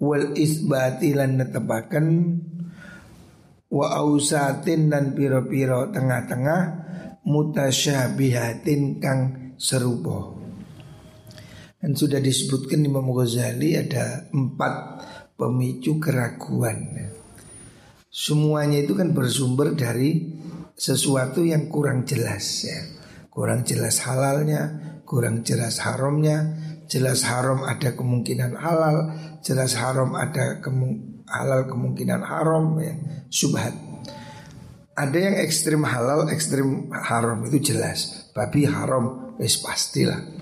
wal 0.00 0.32
isbati 0.32 1.12
lan 1.12 1.38
netepaken 1.38 2.06
wa 3.70 3.86
ausatin 4.00 4.90
dan 4.90 5.14
piro-piro 5.14 5.92
tengah-tengah 5.92 6.60
mutasyabihatin 7.22 8.98
kang 8.98 9.20
serupa. 9.60 10.34
Dan 11.80 11.96
sudah 11.96 12.20
disebutkan 12.20 12.84
Imam 12.84 13.08
Ghazali 13.08 13.72
ada 13.76 14.28
empat 14.32 14.74
pemicu 15.36 15.96
keraguan. 15.96 17.08
Semuanya 18.10 18.84
itu 18.84 18.92
kan 18.92 19.16
bersumber 19.16 19.72
dari 19.72 20.28
sesuatu 20.76 21.40
yang 21.40 21.72
kurang 21.72 22.04
jelas 22.04 22.68
ya. 22.68 22.80
Kurang 23.30 23.64
jelas 23.64 24.02
halalnya, 24.04 25.00
kurang 25.06 25.46
jelas 25.46 25.80
haramnya, 25.80 26.52
jelas 26.90 27.22
haram 27.22 27.62
ada 27.62 27.94
kemungkinan 27.94 28.58
halal, 28.58 29.14
jelas 29.46 29.78
haram 29.78 30.18
ada 30.18 30.58
kemung 30.58 31.22
halal 31.30 31.70
kemungkinan 31.70 32.26
haram 32.26 32.74
ya. 32.82 32.98
Subhat. 33.30 33.72
Ada 34.98 35.16
yang 35.16 35.36
ekstrim 35.46 35.86
halal, 35.86 36.28
ekstrim 36.28 36.90
haram 36.90 37.46
itu 37.46 37.72
jelas. 37.72 38.28
Babi 38.34 38.66
haram, 38.66 39.38
wis 39.38 39.56
pastilah 39.62 40.40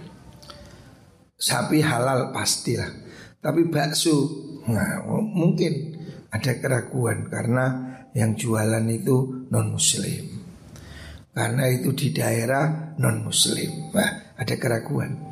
sapi 1.38 1.78
halal 1.81 2.35
pastilah. 2.35 2.90
Tapi 3.38 3.71
bakso, 3.71 4.26
nah, 4.67 5.07
mungkin 5.07 5.95
ada 6.35 6.59
keraguan 6.59 7.31
karena 7.31 7.95
yang 8.12 8.35
jualan 8.35 8.83
itu 8.90 9.47
non 9.55 9.78
muslim. 9.78 10.43
Karena 11.31 11.71
itu 11.71 11.95
di 11.95 12.11
daerah 12.11 12.99
non 12.99 13.23
muslim, 13.23 13.95
nah, 13.95 14.35
ada 14.35 14.55
keraguan. 14.59 15.28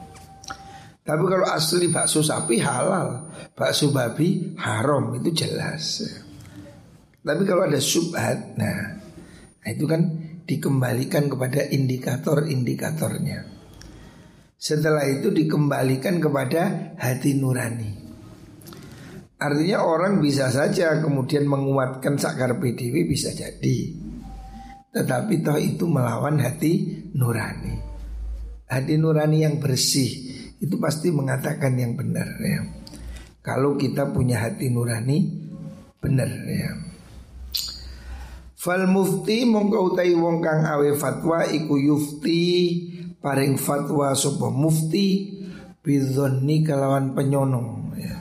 Tapi 1.07 1.23
kalau 1.31 1.47
asli 1.47 1.87
bakso 1.87 2.19
sapi 2.19 2.59
halal, 2.59 3.31
bakso 3.55 3.95
babi 3.95 4.59
haram 4.59 5.15
itu 5.15 5.31
jelas. 5.31 6.03
Tapi 7.23 7.43
kalau 7.47 7.63
ada 7.63 7.79
subhat, 7.79 8.59
nah, 8.59 8.99
nah 9.63 9.69
itu 9.71 9.87
kan 9.87 10.03
dikembalikan 10.43 11.31
kepada 11.31 11.63
indikator-indikatornya. 11.71 13.39
Setelah 14.59 15.07
itu 15.07 15.31
dikembalikan 15.31 16.19
kepada 16.19 16.95
hati 16.99 17.39
nurani. 17.39 17.93
Artinya 19.39 19.87
orang 19.87 20.19
bisa 20.19 20.51
saja 20.51 20.99
kemudian 20.99 21.47
menguatkan 21.47 22.19
sakar 22.19 22.59
PDW 22.59 23.07
bisa 23.07 23.31
jadi. 23.31 23.79
Tetapi 24.91 25.35
toh 25.45 25.61
itu 25.61 25.87
melawan 25.87 26.43
hati 26.43 27.05
nurani. 27.15 27.79
Hati 28.67 28.97
nurani 28.99 29.45
yang 29.45 29.63
bersih 29.63 30.26
itu 30.61 30.81
pasti 30.81 31.13
mengatakan 31.13 31.77
yang 31.77 31.97
benar 31.97 32.29
ya. 32.41 32.61
Kalau 33.45 33.79
kita 33.79 34.11
punya 34.11 34.43
hati 34.43 34.73
nurani 34.73 35.23
benar 36.03 36.31
ya. 36.47 36.73
Fal 38.57 38.91
mufti 38.91 39.47
mongko 39.47 39.95
utai 39.95 40.11
wong 40.19 40.43
kang 40.43 40.67
awe 40.67 40.91
fatwa 40.99 41.47
iku 41.47 41.79
yufti 41.79 42.43
paring 43.23 43.55
fatwa 43.55 44.11
sopo 44.19 44.51
mufti 44.51 45.39
bidhonni 45.87 46.67
kalawan 46.67 47.15
penyonong 47.15 47.95
ya. 47.95 48.17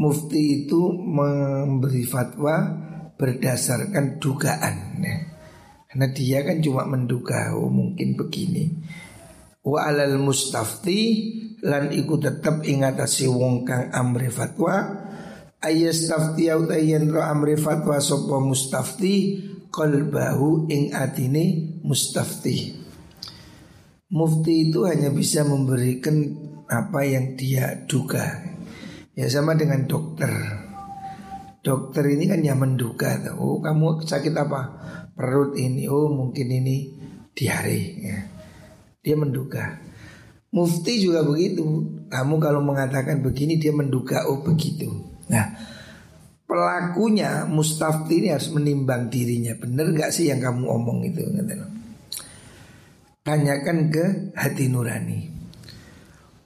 Mufti 0.00 0.64
itu 0.64 0.96
memberi 0.96 2.08
fatwa 2.08 2.72
berdasarkan 3.20 4.16
dugaan 4.16 4.76
ya. 5.04 5.16
Karena 5.92 6.06
dia 6.10 6.38
kan 6.42 6.58
cuma 6.64 6.88
menduga 6.88 7.52
oh 7.52 7.68
mungkin 7.68 8.16
begini. 8.16 8.72
Wa 9.64 9.88
alal 9.88 10.20
mustafti 10.20 11.00
lan 11.64 11.88
iku 11.88 12.20
tetep 12.20 12.68
ingatasi 12.68 13.24
wong 13.24 13.64
kang 13.64 13.88
amri 13.96 14.28
fatwa 14.28 15.04
ayastafti 15.64 16.52
au 16.52 16.68
tayyan 16.68 17.08
amri 17.16 17.56
fatwa 17.56 17.96
sapa 17.96 18.36
mustafti 18.44 19.40
qalbahu 19.72 20.68
ing 20.68 20.92
atine 20.92 21.80
mustafti. 21.80 22.84
Mufti 24.14 24.70
itu 24.70 24.84
hanya 24.84 25.10
bisa 25.10 25.42
memberikan 25.42 26.14
apa 26.70 27.02
yang 27.02 27.34
dia 27.34 27.88
duga. 27.88 28.44
Ya 29.16 29.26
sama 29.32 29.58
dengan 29.58 29.88
dokter. 29.88 30.30
Dokter 31.64 32.04
ini 32.12 32.28
kan 32.28 32.44
yang 32.44 32.60
menduga, 32.60 33.16
oh 33.40 33.56
kamu 33.64 34.04
sakit 34.04 34.36
apa? 34.36 34.60
Perut 35.16 35.56
ini, 35.56 35.88
oh 35.88 36.12
mungkin 36.12 36.52
ini 36.52 36.92
diare. 37.32 37.80
Ya. 38.04 38.33
Dia 39.04 39.14
menduga. 39.20 39.78
Mufti 40.48 41.04
juga 41.04 41.20
begitu. 41.20 41.62
Kamu 42.08 42.40
kalau 42.40 42.64
mengatakan 42.64 43.20
begini 43.20 43.60
dia 43.60 43.70
menduga 43.70 44.24
oh 44.26 44.40
begitu. 44.40 44.88
Nah, 45.28 45.44
pelakunya 46.54 47.48
mustafti 47.48 48.22
ini 48.22 48.28
harus 48.30 48.52
menimbang 48.52 49.10
dirinya 49.10 49.58
benar 49.58 49.90
nggak 49.90 50.14
sih 50.14 50.30
yang 50.30 50.38
kamu 50.38 50.70
omong 50.70 51.02
itu 51.02 51.24
tanyakan 53.24 53.90
ke 53.90 54.04
hati 54.36 54.70
nurani 54.70 55.34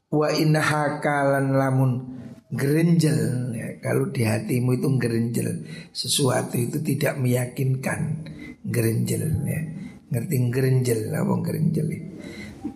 wa 0.08 0.32
inna 0.32 0.62
hakalan 0.64 1.52
lamun 1.52 1.92
gerenjel 2.48 3.52
ya, 3.52 3.76
kalau 3.84 4.08
di 4.08 4.24
hatimu 4.24 4.80
itu 4.80 4.88
gerenjel 4.96 5.48
sesuatu 5.92 6.56
itu 6.56 6.80
tidak 6.80 7.20
meyakinkan 7.20 8.24
gerenjel 8.64 9.28
ya 9.44 9.60
ngerti 10.08 10.36
gerenjel 10.48 11.12
apa 11.12 11.34
gerenjel 11.44 11.86
ya? 11.92 12.00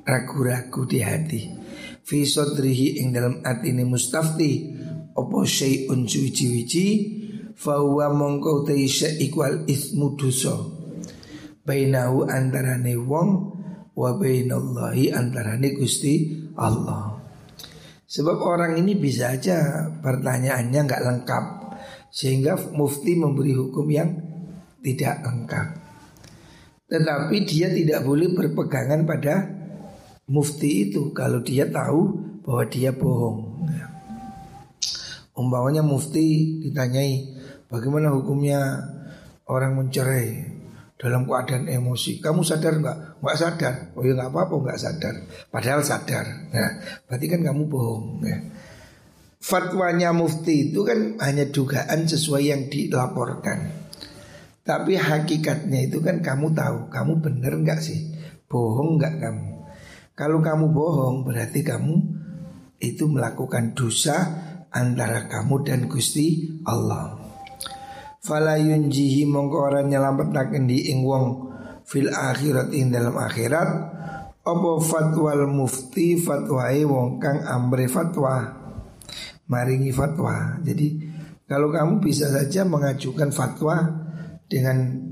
Ragu-ragu 0.01 0.89
di 0.89 0.99
hati. 1.05 1.41
Fi 2.03 2.25
sodrihi 2.25 3.05
ing 3.05 3.13
dalam 3.13 3.45
hati 3.45 3.71
ini 3.71 3.85
mustafti. 3.85 4.53
Opo 5.13 5.45
syai'un 5.45 6.09
suci-wici? 6.09 6.87
Fahuwa 7.53 8.11
mongko 8.17 8.65
te 8.65 8.75
ikwal 9.23 9.69
ismu 9.69 10.17
dosa. 10.17 10.57
Bainahu 11.63 12.27
antarane 12.27 12.97
wong 12.99 13.29
wa 13.93 14.11
bainallahi 14.17 15.13
antarane 15.13 15.77
Gusti 15.77 16.33
Allah. 16.59 17.23
Sebab 18.09 18.39
orang 18.45 18.77
ini 18.77 18.97
bisa 18.97 19.33
aja 19.33 19.89
pertanyaannya 20.01 20.81
nggak 20.85 21.05
lengkap 21.07 21.45
sehingga 22.13 22.61
mufti 22.77 23.17
memberi 23.17 23.57
hukum 23.57 23.89
yang 23.89 24.11
tidak 24.85 25.25
lengkap. 25.25 25.67
Tetapi 26.93 27.37
dia 27.49 27.73
tidak 27.73 28.05
boleh 28.05 28.37
berpegangan 28.37 29.09
pada 29.09 29.35
mufti 30.33 30.89
itu 30.89 31.13
kalau 31.13 31.45
dia 31.45 31.69
tahu 31.69 32.17
bahwa 32.41 32.65
dia 32.73 32.91
bohong 32.97 33.53
Umpamanya 35.33 35.81
mufti 35.81 36.61
ditanyai 36.61 37.25
bagaimana 37.73 38.13
hukumnya 38.13 38.85
orang 39.49 39.81
mencerai 39.81 40.45
dalam 41.01 41.25
keadaan 41.25 41.73
emosi. 41.73 42.21
Kamu 42.21 42.45
sadar 42.45 42.77
nggak? 42.77 43.25
Nggak 43.25 43.39
sadar. 43.41 43.75
Oh 43.97 44.05
ya 44.05 44.13
nggak 44.13 44.29
apa-apa 44.29 44.55
nggak 44.61 44.81
sadar. 44.81 45.15
Padahal 45.49 45.81
sadar. 45.81 46.53
Nah, 46.53 46.71
berarti 47.09 47.27
kan 47.33 47.41
kamu 47.49 47.63
bohong. 47.65 48.05
Ya. 48.29 48.39
Fatwanya 49.41 50.13
mufti 50.13 50.71
itu 50.71 50.85
kan 50.85 51.17
hanya 51.25 51.49
dugaan 51.49 52.05
sesuai 52.05 52.53
yang 52.53 52.69
dilaporkan. 52.69 53.73
Tapi 54.63 54.95
hakikatnya 54.95 55.91
itu 55.91 55.99
kan 56.05 56.23
kamu 56.23 56.55
tahu, 56.55 56.87
kamu 56.93 57.13
benar 57.19 57.53
nggak 57.57 57.81
sih? 57.83 58.15
Bohong 58.47 59.01
nggak 59.01 59.17
kamu? 59.19 59.52
Kalau 60.13 60.45
kamu 60.45 60.77
bohong 60.77 61.25
berarti 61.25 61.65
kamu 61.65 61.95
itu 62.83 63.09
melakukan 63.09 63.73
dosa 63.73 64.17
antara 64.69 65.25
kamu 65.29 65.65
dan 65.65 65.81
Gusti 65.89 66.53
Allah. 66.69 67.17
Fala 68.23 68.61
yunjihi 68.61 69.25
mongko 69.27 69.59
ora 69.73 69.81
nyelametake 69.83 70.61
di 70.69 70.93
ing 70.93 71.03
wong 71.03 71.27
fil 71.83 72.13
akhirat 72.13 72.71
ing 72.71 72.95
dalam 72.95 73.17
akhirat 73.19 73.69
apa 74.43 74.71
fatwal 74.83 75.47
mufti 75.51 76.19
fatwae 76.19 76.83
wong 76.87 77.19
kang 77.19 77.43
amri 77.47 77.87
fatwa 77.91 78.63
maringi 79.51 79.91
fatwa. 79.91 80.59
Jadi 80.63 80.89
kalau 81.49 81.69
kamu 81.69 82.01
bisa 82.01 82.31
saja 82.31 82.65
mengajukan 82.65 83.29
fatwa 83.35 83.77
dengan 84.49 85.09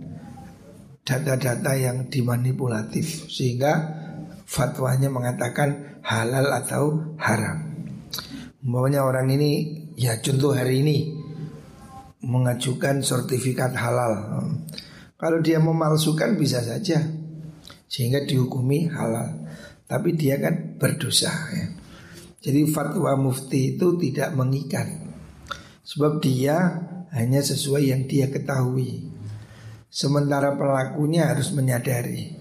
data-data 1.04 1.72
yang 1.74 2.06
dimanipulatif 2.06 3.26
sehingga 3.26 3.99
fatwanya 4.50 5.06
mengatakan 5.06 6.02
halal 6.02 6.50
atau 6.50 7.14
haram. 7.22 7.70
Umpamanya 8.66 9.06
orang 9.06 9.30
ini 9.30 9.50
ya 9.94 10.18
contoh 10.18 10.50
hari 10.50 10.82
ini 10.82 11.14
mengajukan 12.26 12.98
sertifikat 13.06 13.78
halal. 13.78 14.42
Kalau 15.14 15.38
dia 15.38 15.62
memalsukan 15.62 16.34
bisa 16.34 16.58
saja 16.66 16.98
sehingga 17.86 18.26
dihukumi 18.26 18.90
halal. 18.90 19.46
Tapi 19.86 20.14
dia 20.18 20.38
kan 20.38 20.78
berdosa 20.78 21.30
ya. 21.30 21.66
Jadi 22.40 22.62
fatwa 22.72 23.12
mufti 23.20 23.76
itu 23.76 24.00
tidak 24.00 24.32
mengikat 24.32 24.88
Sebab 25.84 26.24
dia 26.24 26.56
hanya 27.12 27.44
sesuai 27.44 27.92
yang 27.92 28.08
dia 28.08 28.32
ketahui 28.32 29.12
Sementara 29.92 30.56
pelakunya 30.56 31.28
harus 31.28 31.52
menyadari 31.52 32.39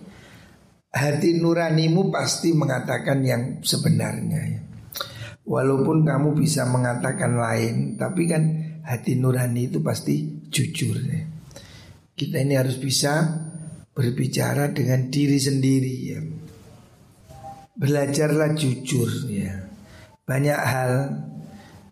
Hati 0.90 1.38
nuranimu 1.38 2.10
pasti 2.10 2.50
mengatakan 2.50 3.22
yang 3.22 3.62
sebenarnya 3.62 4.42
ya. 4.42 4.62
Walaupun 5.50 6.06
kamu 6.06 6.38
bisa 6.38 6.66
mengatakan 6.70 7.34
lain, 7.34 7.98
tapi 7.98 8.30
kan 8.30 8.42
hati 8.86 9.18
nurani 9.18 9.70
itu 9.70 9.82
pasti 9.82 10.46
jujur. 10.50 10.98
Ya. 11.02 11.26
Kita 12.14 12.38
ini 12.42 12.54
harus 12.54 12.78
bisa 12.78 13.26
berbicara 13.94 14.70
dengan 14.70 15.10
diri 15.10 15.42
sendiri 15.42 15.96
ya. 16.10 16.22
Belajarlah 17.74 18.54
jujur 18.54 19.10
ya. 19.30 19.70
Banyak 20.26 20.60
hal 20.62 20.94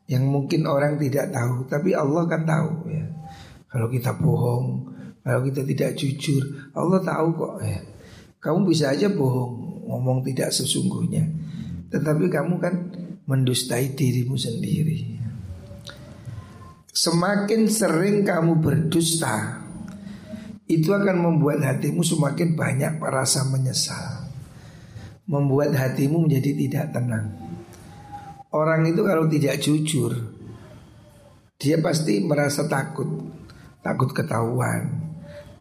yang 0.05 0.29
mungkin 0.29 0.69
orang 0.69 1.01
tidak 1.01 1.33
tahu, 1.33 1.65
tapi 1.65 1.97
Allah 1.97 2.23
kan 2.29 2.45
tahu 2.45 2.93
ya. 2.93 3.05
Kalau 3.67 3.87
kita 3.89 4.15
bohong, 4.15 4.65
kalau 5.25 5.41
kita 5.43 5.65
tidak 5.67 5.97
jujur, 5.99 6.71
Allah 6.77 7.01
tahu 7.01 7.27
kok 7.35 7.55
ya. 7.65 7.79
Kamu 8.47 8.63
bisa 8.63 8.95
aja 8.95 9.11
bohong, 9.11 9.83
ngomong 9.91 10.23
tidak 10.23 10.55
sesungguhnya. 10.55 11.27
Tetapi 11.91 12.31
kamu 12.31 12.55
kan 12.63 12.95
mendustai 13.27 13.91
dirimu 13.91 14.39
sendiri. 14.39 15.19
Semakin 16.95 17.67
sering 17.67 18.23
kamu 18.23 18.63
berdusta, 18.63 19.67
itu 20.63 20.95
akan 20.95 21.27
membuat 21.27 21.59
hatimu 21.59 21.99
semakin 21.99 22.55
banyak 22.55 23.03
rasa 23.03 23.43
menyesal. 23.51 24.31
Membuat 25.27 25.75
hatimu 25.75 26.23
menjadi 26.23 26.55
tidak 26.55 26.95
tenang. 26.95 27.35
Orang 28.47 28.87
itu 28.87 29.03
kalau 29.03 29.27
tidak 29.27 29.59
jujur, 29.59 30.15
dia 31.59 31.83
pasti 31.83 32.23
merasa 32.23 32.63
takut, 32.71 33.27
takut 33.83 34.15
ketahuan, 34.15 34.96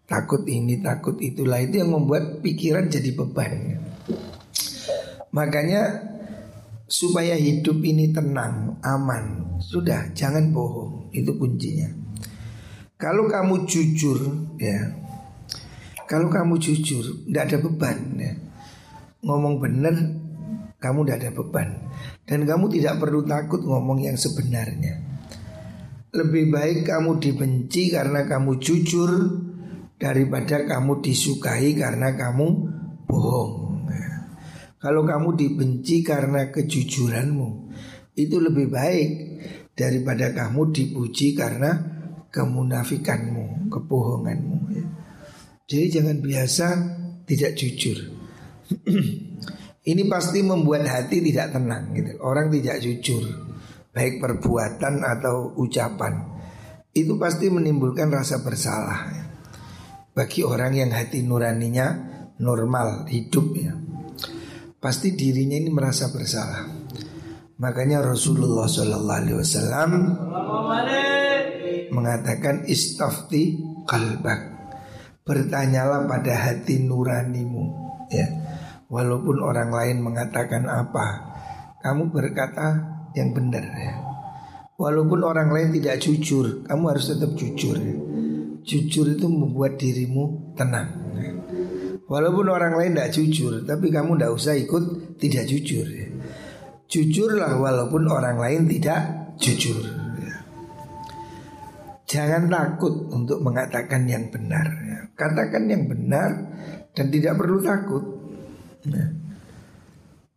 takut 0.07 0.43
ini, 0.47 0.81
takut 0.81 1.19
itulah. 1.19 1.61
Itu 1.61 1.83
yang 1.83 1.93
membuat 1.93 2.41
pikiran 2.41 2.89
jadi 2.89 3.11
beban. 3.13 3.83
Makanya 5.35 5.83
supaya 6.87 7.35
hidup 7.37 7.83
ini 7.83 8.15
tenang, 8.15 8.79
aman, 8.81 9.59
sudah 9.61 10.15
jangan 10.15 10.55
bohong, 10.55 11.11
itu 11.13 11.35
kuncinya. 11.37 12.07
Kalau 12.97 13.29
kamu 13.29 13.69
jujur 13.69 14.17
ya 14.57 14.89
Kalau 16.09 16.33
kamu 16.33 16.57
jujur 16.57 17.29
Tidak 17.29 17.45
ada 17.45 17.59
beban 17.61 17.99
ya. 18.17 18.33
Ngomong 19.21 19.61
benar 19.61 19.93
Kamu 20.81 21.05
tidak 21.05 21.19
ada 21.21 21.31
beban. 21.37 21.69
Dan 22.25 22.49
kamu 22.49 22.73
tidak 22.73 22.97
perlu 23.01 23.25
takut 23.25 23.65
ngomong 23.65 24.01
yang 24.01 24.17
sebenarnya. 24.17 25.03
Lebih 26.13 26.53
baik 26.53 26.89
kamu 26.89 27.21
dibenci 27.21 27.93
karena 27.93 28.25
kamu 28.29 28.61
jujur 28.61 29.11
Daripada 29.97 30.65
kamu 30.69 31.01
disukai 31.01 31.73
karena 31.73 32.13
kamu 32.13 32.47
bohong 33.09 33.89
ya. 33.89 34.09
Kalau 34.77 35.09
kamu 35.09 35.41
dibenci 35.41 36.05
karena 36.05 36.53
kejujuranmu 36.53 37.73
Itu 38.13 38.45
lebih 38.45 38.69
baik 38.69 39.09
Daripada 39.77 40.33
kamu 40.33 40.73
dipuji 40.73 41.37
karena 41.37 41.97
kemunafikanmu, 42.37 43.73
kebohonganmu 43.73 44.59
ya. 44.77 44.87
Jadi 45.67 45.87
jangan 45.89 46.17
biasa 46.21 46.67
tidak 47.25 47.53
jujur. 47.57 47.99
Ini 49.91 50.03
pasti 50.11 50.43
membuat 50.43 50.85
hati 50.85 51.23
tidak 51.23 51.55
tenang 51.57 51.95
gitu. 51.95 52.19
Orang 52.21 52.51
tidak 52.53 52.83
jujur, 52.83 53.25
baik 53.95 54.19
perbuatan 54.19 55.01
atau 55.01 55.55
ucapan. 55.57 56.37
Itu 56.91 57.17
pasti 57.17 57.49
menimbulkan 57.49 58.11
rasa 58.11 58.43
bersalah 58.43 59.01
ya. 59.15 59.26
Bagi 60.17 60.41
orang 60.41 60.73
yang 60.73 60.97
hati 60.97 61.21
nuraninya 61.21 61.93
normal, 62.41 63.05
hidup 63.05 63.53
ya. 63.53 63.77
Pasti 64.81 65.13
dirinya 65.13 65.61
ini 65.61 65.69
merasa 65.69 66.09
bersalah. 66.09 66.65
Makanya 67.61 68.01
Rasulullah 68.01 68.65
Wasallam 68.65 69.91
mengatakan 71.89 72.69
istafti 72.69 73.57
kalbak 73.89 74.53
Bertanyalah 75.25 76.05
pada 76.05 76.37
hati 76.37 76.85
nuranimu 76.85 77.65
ya 78.13 78.29
Walaupun 78.93 79.41
orang 79.41 79.73
lain 79.73 80.05
mengatakan 80.05 80.69
apa 80.69 81.07
Kamu 81.81 82.13
berkata 82.13 82.77
yang 83.17 83.33
benar 83.33 83.65
ya 83.65 84.05
Walaupun 84.77 85.25
orang 85.25 85.49
lain 85.49 85.73
tidak 85.81 85.97
jujur 86.05 86.61
Kamu 86.69 86.93
harus 86.93 87.09
tetap 87.09 87.33
jujur 87.41 87.81
ya. 87.81 87.97
Jujur 88.67 89.07
itu 89.15 89.27
membuat 89.31 89.79
dirimu 89.79 90.53
tenang. 90.59 90.91
Walaupun 92.07 92.47
orang 92.51 92.79
lain 92.79 92.95
tidak 92.95 93.11
jujur 93.19 93.67
Tapi 93.67 93.91
kamu 93.91 94.15
tidak 94.15 94.33
usah 94.35 94.55
ikut 94.59 94.85
tidak 95.23 95.45
jujur. 95.47 95.87
Jujurlah 96.87 97.59
walaupun 97.59 98.07
orang 98.11 98.39
lain 98.39 98.67
tidak 98.71 99.01
jujur 99.39 99.87
Jangan 102.07 102.47
takut 102.47 103.11
untuk 103.11 103.43
mengatakan 103.43 104.07
yang 104.07 104.31
benar. 104.31 104.71
Katakan 105.19 105.67
yang 105.67 105.91
benar 105.91 106.31
dan 106.95 107.11
tidak 107.11 107.35
perlu 107.35 107.59
takut. 107.59 108.03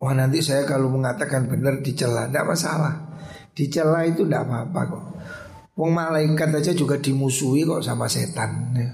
Wah 0.00 0.14
nanti 0.16 0.42
saya 0.42 0.66
kalau 0.66 0.90
mengatakan 0.90 1.46
benar 1.46 1.78
dicela 1.86 2.26
Tidak 2.26 2.42
masalah 2.42 2.94
Dicela 3.54 4.02
itu 4.02 4.26
tidak 4.26 4.48
apa-apa 4.48 4.80
kok 4.90 5.04
Wong 5.80 5.96
malaikat 5.96 6.52
aja 6.52 6.76
juga 6.76 7.00
dimusuhi 7.00 7.64
kok 7.64 7.80
sama 7.80 8.04
setan 8.04 8.76
ya. 8.76 8.88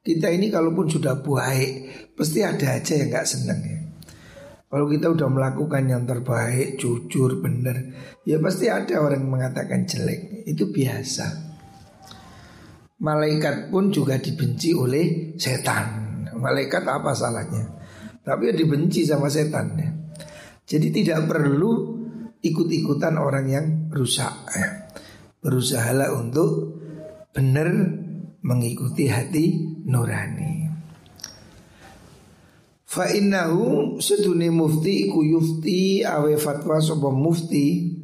Kita 0.00 0.28
ini 0.28 0.48
kalaupun 0.48 0.88
sudah 0.88 1.20
baik 1.20 1.72
Pasti 2.16 2.40
ada 2.40 2.76
aja 2.76 2.92
yang 2.96 3.12
gak 3.12 3.28
seneng 3.28 3.60
ya 3.64 3.80
kalau 4.70 4.86
kita 4.86 5.10
udah 5.10 5.26
melakukan 5.26 5.82
yang 5.90 6.06
terbaik, 6.06 6.78
jujur, 6.78 7.42
benar, 7.42 7.74
ya 8.22 8.38
pasti 8.38 8.70
ada 8.70 9.02
orang 9.02 9.26
yang 9.26 9.34
mengatakan 9.34 9.82
jelek. 9.82 10.46
Itu 10.46 10.70
biasa. 10.70 11.26
Malaikat 13.02 13.74
pun 13.74 13.90
juga 13.90 14.22
dibenci 14.22 14.70
oleh 14.70 15.34
setan. 15.34 16.22
Malaikat 16.38 16.86
apa 16.86 17.10
salahnya? 17.10 17.82
Tapi 18.22 18.42
ya 18.46 18.54
dibenci 18.54 19.02
sama 19.02 19.26
setan 19.26 19.74
ya. 19.74 19.90
Jadi 20.70 21.02
tidak 21.02 21.26
perlu 21.26 21.98
ikut-ikutan 22.38 23.18
orang 23.18 23.46
yang 23.50 23.66
rusak 23.90 24.54
ya. 24.54 24.86
Berusahalah 25.40 26.12
untuk 26.20 26.80
benar 27.32 27.72
mengikuti 28.44 29.08
hati 29.08 29.56
nurani. 29.88 30.68
Fa 32.90 33.06
innahu 33.06 33.96
sedune 34.02 34.50
mufti 34.50 35.06
iku 35.06 35.22
yufti 35.22 36.02
awe 36.02 36.34
fatwa 36.34 36.82
sapa 36.82 37.08
mufti 37.14 37.94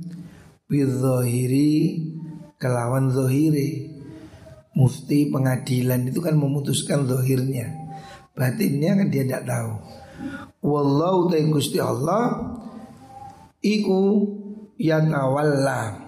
bidhahiri 0.70 2.06
kelawan 2.54 3.10
zahiri 3.10 3.90
mufti 4.78 5.26
pengadilan 5.32 6.06
itu 6.06 6.22
kan 6.22 6.38
memutuskan 6.38 7.02
zahirnya. 7.08 7.66
Batinnya 8.36 8.94
kan 9.00 9.08
dia 9.10 9.24
tidak 9.26 9.48
tahu. 9.48 9.72
Wallahu 10.62 11.34
ta'ala 11.34 11.50
gusti 11.50 11.82
Allah 11.82 12.24
iku 13.64 14.22
yatawalla 14.78 16.05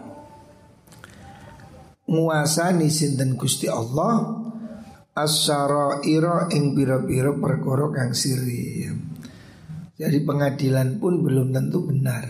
nguasani 2.09 2.89
sinten 2.89 3.37
gusti 3.37 3.69
Allah 3.69 4.43
asyaraira 5.13 6.49
ing 6.57 6.73
bira-bira 6.73 7.37
perkara 7.37 7.93
kang 7.93 8.17
siri 8.17 8.89
jadi 9.99 10.19
pengadilan 10.25 10.97
pun 10.97 11.21
belum 11.21 11.53
tentu 11.53 11.85
benar 11.85 12.25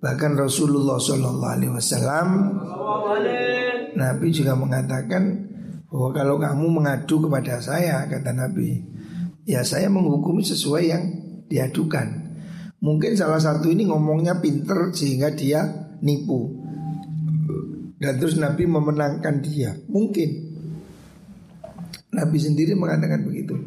bahkan 0.00 0.32
Rasulullah 0.32 0.96
Shallallahu 0.96 1.52
Alaihi 1.54 1.72
Wasallam 1.76 2.28
Nabi 4.00 4.32
juga 4.32 4.56
mengatakan 4.56 5.50
bahwa 5.90 6.10
kalau 6.14 6.36
kamu 6.38 6.66
mengadu 6.70 7.16
kepada 7.26 7.58
saya 7.58 8.06
kata 8.06 8.30
Nabi, 8.30 8.78
ya 9.42 9.66
saya 9.66 9.90
menghukumi 9.90 10.46
sesuai 10.46 10.84
yang 10.86 11.04
diadukan. 11.50 12.30
Mungkin 12.80 13.18
salah 13.18 13.42
satu 13.42 13.68
ini 13.68 13.90
ngomongnya 13.90 14.38
pinter 14.40 14.94
sehingga 14.94 15.34
dia 15.34 15.66
nipu. 16.00 16.59
Dan 18.00 18.16
terus 18.16 18.40
Nabi 18.40 18.64
memenangkan 18.64 19.44
dia. 19.44 19.76
Mungkin 19.92 20.28
Nabi 22.16 22.38
sendiri 22.40 22.72
mengatakan 22.72 23.28
begitu. 23.28 23.60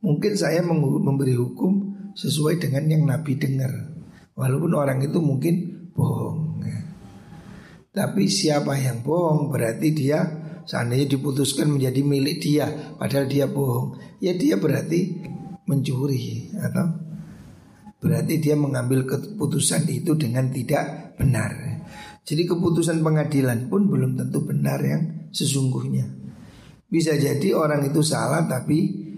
Mungkin 0.00 0.32
saya 0.38 0.62
memberi 0.62 1.34
hukum 1.34 1.92
sesuai 2.14 2.62
dengan 2.62 2.86
yang 2.86 3.02
Nabi 3.04 3.34
dengar. 3.36 3.90
Walaupun 4.38 4.72
orang 4.78 5.02
itu 5.02 5.18
mungkin 5.18 5.54
bohong. 5.90 6.62
Tapi 7.90 8.30
siapa 8.30 8.78
yang 8.78 9.02
bohong 9.02 9.50
berarti 9.50 9.90
dia 9.90 10.22
seandainya 10.62 11.18
diputuskan 11.18 11.74
menjadi 11.74 12.06
milik 12.06 12.38
dia 12.38 12.70
padahal 12.94 13.26
dia 13.26 13.50
bohong. 13.50 13.98
Ya 14.22 14.30
dia 14.38 14.54
berarti 14.54 15.18
mencuri 15.66 16.54
atau 16.54 16.86
berarti 17.98 18.38
dia 18.38 18.54
mengambil 18.54 19.04
keputusan 19.04 19.90
itu 19.90 20.14
dengan 20.14 20.54
tidak 20.54 21.18
benar. 21.18 21.69
Jadi 22.24 22.42
keputusan 22.46 23.00
pengadilan 23.00 23.66
pun 23.66 23.88
belum 23.90 24.14
tentu 24.14 24.44
benar 24.44 24.78
yang 24.84 25.30
sesungguhnya. 25.34 26.06
Bisa 26.90 27.14
jadi 27.14 27.54
orang 27.54 27.86
itu 27.86 28.02
salah 28.02 28.46
tapi 28.50 29.08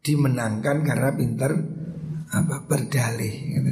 dimenangkan 0.00 0.80
karena 0.80 1.12
pintar 1.12 1.52
apa 2.32 2.56
berdalih. 2.64 3.34
Gitu. 3.54 3.70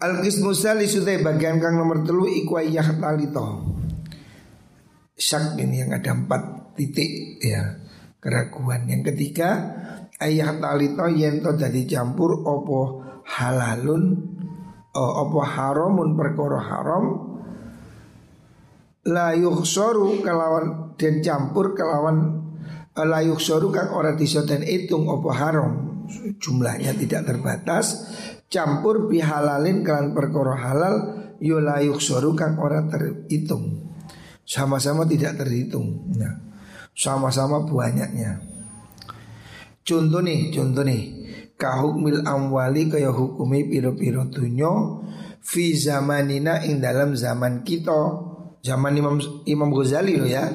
Al 0.00 0.24
qismu 0.24 0.56
salisute 0.56 1.20
bagian 1.20 1.60
kang 1.60 1.76
nomor 1.76 2.06
telu 2.06 2.24
iku 2.24 2.56
talito. 2.96 3.76
Syak 5.20 5.60
ini 5.60 5.84
yang 5.84 5.92
ada 5.92 6.16
empat 6.16 6.72
titik 6.78 7.42
ya. 7.44 7.76
keraguan. 8.20 8.88
Yang 8.88 9.12
ketiga 9.12 9.48
ayah 10.20 10.56
talito 10.60 11.04
yen 11.08 11.40
to 11.40 11.56
dadi 11.56 11.88
campur 11.88 12.44
opo 12.44 13.00
halalun 13.24 14.36
oh, 14.94 15.12
opo 15.26 15.40
haramun 15.42 16.18
perkara 16.18 16.58
haram? 16.60 17.04
La 19.08 19.32
yukhsaru 19.32 20.20
kelawan 20.20 20.96
dan 21.00 21.24
campur 21.24 21.72
kelawan 21.72 22.44
eh, 22.92 23.06
la 23.08 23.24
yukhsaru 23.24 23.72
kang 23.72 23.90
ora 23.96 24.12
bisa 24.14 24.44
den 24.44 24.62
hitung 24.62 25.08
opo 25.08 25.32
haram. 25.32 26.04
Jumlahnya 26.42 26.94
tidak 26.98 27.26
terbatas. 27.26 28.10
Campur 28.50 29.06
bihalalin 29.06 29.86
kalian 29.86 30.10
perkara 30.10 30.58
halal 30.58 30.94
yo 31.38 31.62
la 31.62 31.78
yukhsaru 31.80 32.34
kang 32.34 32.58
ora 32.58 32.84
terhitung. 32.90 33.88
Sama-sama 34.42 35.06
tidak 35.06 35.38
terhitung. 35.38 36.10
Nah, 36.18 36.34
sama-sama 36.90 37.62
banyaknya. 37.62 38.42
Contoh 39.80 40.20
nih 40.20 40.52
contoh 40.52 40.84
nih 40.84 41.19
kahukmil 41.60 42.24
amwali 42.24 42.88
kaya 42.88 43.12
hukumi 43.12 43.68
piro-piro 43.68 44.24
dunyo 44.32 45.04
fi 45.44 45.76
zamanina 45.76 46.64
ing 46.64 46.80
dalam 46.80 47.12
zaman 47.12 47.60
kita 47.60 48.30
zaman 48.64 48.92
Imam 48.96 49.20
Imam 49.44 49.68
Ghazali 49.68 50.16
loh 50.16 50.28
ya. 50.28 50.48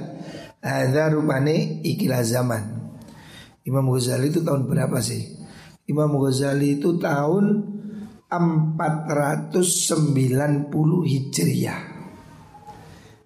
Ada 0.65 1.13
rupane 1.13 1.85
ikilah 1.85 2.25
zaman. 2.25 2.63
Imam 3.69 3.85
Ghazali 3.85 4.33
itu 4.33 4.41
tahun 4.41 4.65
berapa 4.65 4.97
sih? 4.97 5.21
Imam 5.85 6.09
Ghazali 6.17 6.81
itu 6.81 6.97
tahun 6.97 7.45
490 8.33 9.53
Hijriah. 11.05 11.81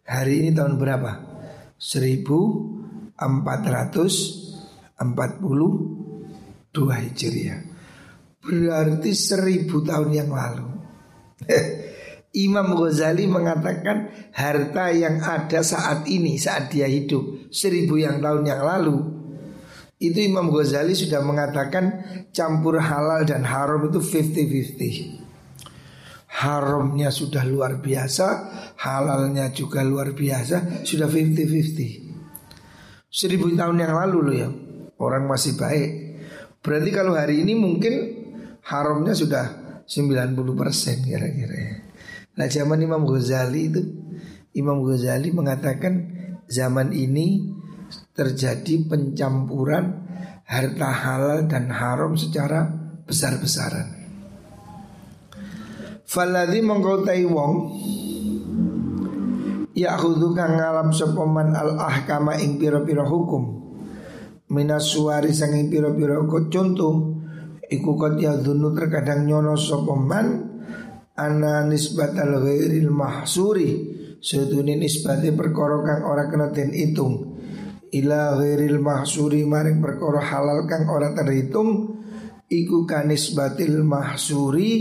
Hari 0.04 0.34
ini 0.44 0.52
tahun 0.52 0.76
berapa? 0.76 1.12
1442 6.74 7.04
Hijriah. 7.04 7.62
Berarti 8.40 9.12
seribu 9.12 9.84
tahun 9.84 10.10
yang 10.16 10.32
lalu. 10.32 10.68
Imam 12.30 12.78
Ghazali 12.78 13.26
mengatakan 13.26 14.30
harta 14.38 14.94
yang 14.94 15.18
ada 15.18 15.66
saat 15.66 16.06
ini 16.06 16.38
saat 16.38 16.70
dia 16.70 16.86
hidup 16.86 17.50
seribu 17.50 17.98
yang 17.98 18.22
tahun 18.22 18.46
yang 18.46 18.62
lalu 18.62 19.02
itu 20.00 20.24
Imam 20.24 20.48
Ghazali 20.48 20.96
sudah 20.96 21.20
mengatakan 21.26 22.06
campur 22.32 22.80
halal 22.80 23.28
dan 23.28 23.44
haram 23.44 23.92
itu 23.92 24.00
50-50 24.00 25.28
Haramnya 26.40 27.12
sudah 27.12 27.44
luar 27.44 27.84
biasa 27.84 28.28
Halalnya 28.80 29.52
juga 29.52 29.84
luar 29.84 30.16
biasa 30.16 30.88
Sudah 30.88 31.12
50-50 31.12 33.12
Seribu 33.12 33.52
tahun 33.60 33.76
yang 33.76 33.92
lalu 33.92 34.18
loh 34.24 34.36
ya 34.40 34.48
Orang 35.04 35.28
masih 35.28 35.60
baik 35.60 36.09
Berarti 36.70 36.94
kalau 36.94 37.18
hari 37.18 37.42
ini 37.42 37.58
mungkin 37.58 37.94
Haramnya 38.62 39.18
sudah 39.18 39.46
90% 39.90 40.38
kira-kira 41.02 41.56
ya 41.58 41.76
Nah 42.38 42.46
zaman 42.46 42.78
Imam 42.78 43.10
Ghazali 43.10 43.62
itu 43.74 43.82
Imam 44.54 44.86
Ghazali 44.86 45.34
mengatakan 45.34 46.14
zaman 46.46 46.94
ini 46.94 47.50
terjadi 48.14 48.86
pencampuran 48.86 50.08
harta 50.46 50.90
halal 50.94 51.50
dan 51.50 51.74
haram 51.74 52.14
secara 52.16 52.70
besar-besaran. 53.06 53.98
Faladhi 56.06 56.62
mengkotai 56.64 57.26
wong 57.28 57.54
Ya'khudhu 59.74 60.34
kang 60.34 60.58
ngalam 60.58 60.90
sopoman 60.96 61.54
al 61.54 61.78
ahkama 61.78 62.40
ing 62.40 62.56
piro-piro 62.56 63.06
hukum 63.06 63.59
Minas 64.50 64.98
suari 64.98 65.30
sanging 65.30 65.70
piro-piro 65.70 66.26
contoh 66.26 66.94
Iku 67.70 67.92
kot 67.94 68.18
ya 68.18 68.34
terkadang 68.42 69.30
nyono 69.30 69.54
sopoman 69.54 70.50
Ana 71.14 71.70
nisbatal 71.70 72.42
ghairil 72.42 72.90
mahsuri 72.90 73.70
Seduni 74.18 74.74
nisbati 74.74 75.30
perkara 75.32 75.80
kang 75.86 76.04
ora 76.04 76.28
kena 76.28 76.52
den 76.52 76.76
hitung. 76.76 77.40
Ila 77.88 78.36
ghairil 78.36 78.84
mahsuri 78.84 79.48
maring 79.48 79.80
perkara 79.80 80.20
halal 80.20 80.66
kang 80.66 80.90
ora 80.90 81.14
terhitung 81.14 82.02
Iku 82.50 82.90
kanisbatil 82.90 83.86
mahsuri 83.86 84.72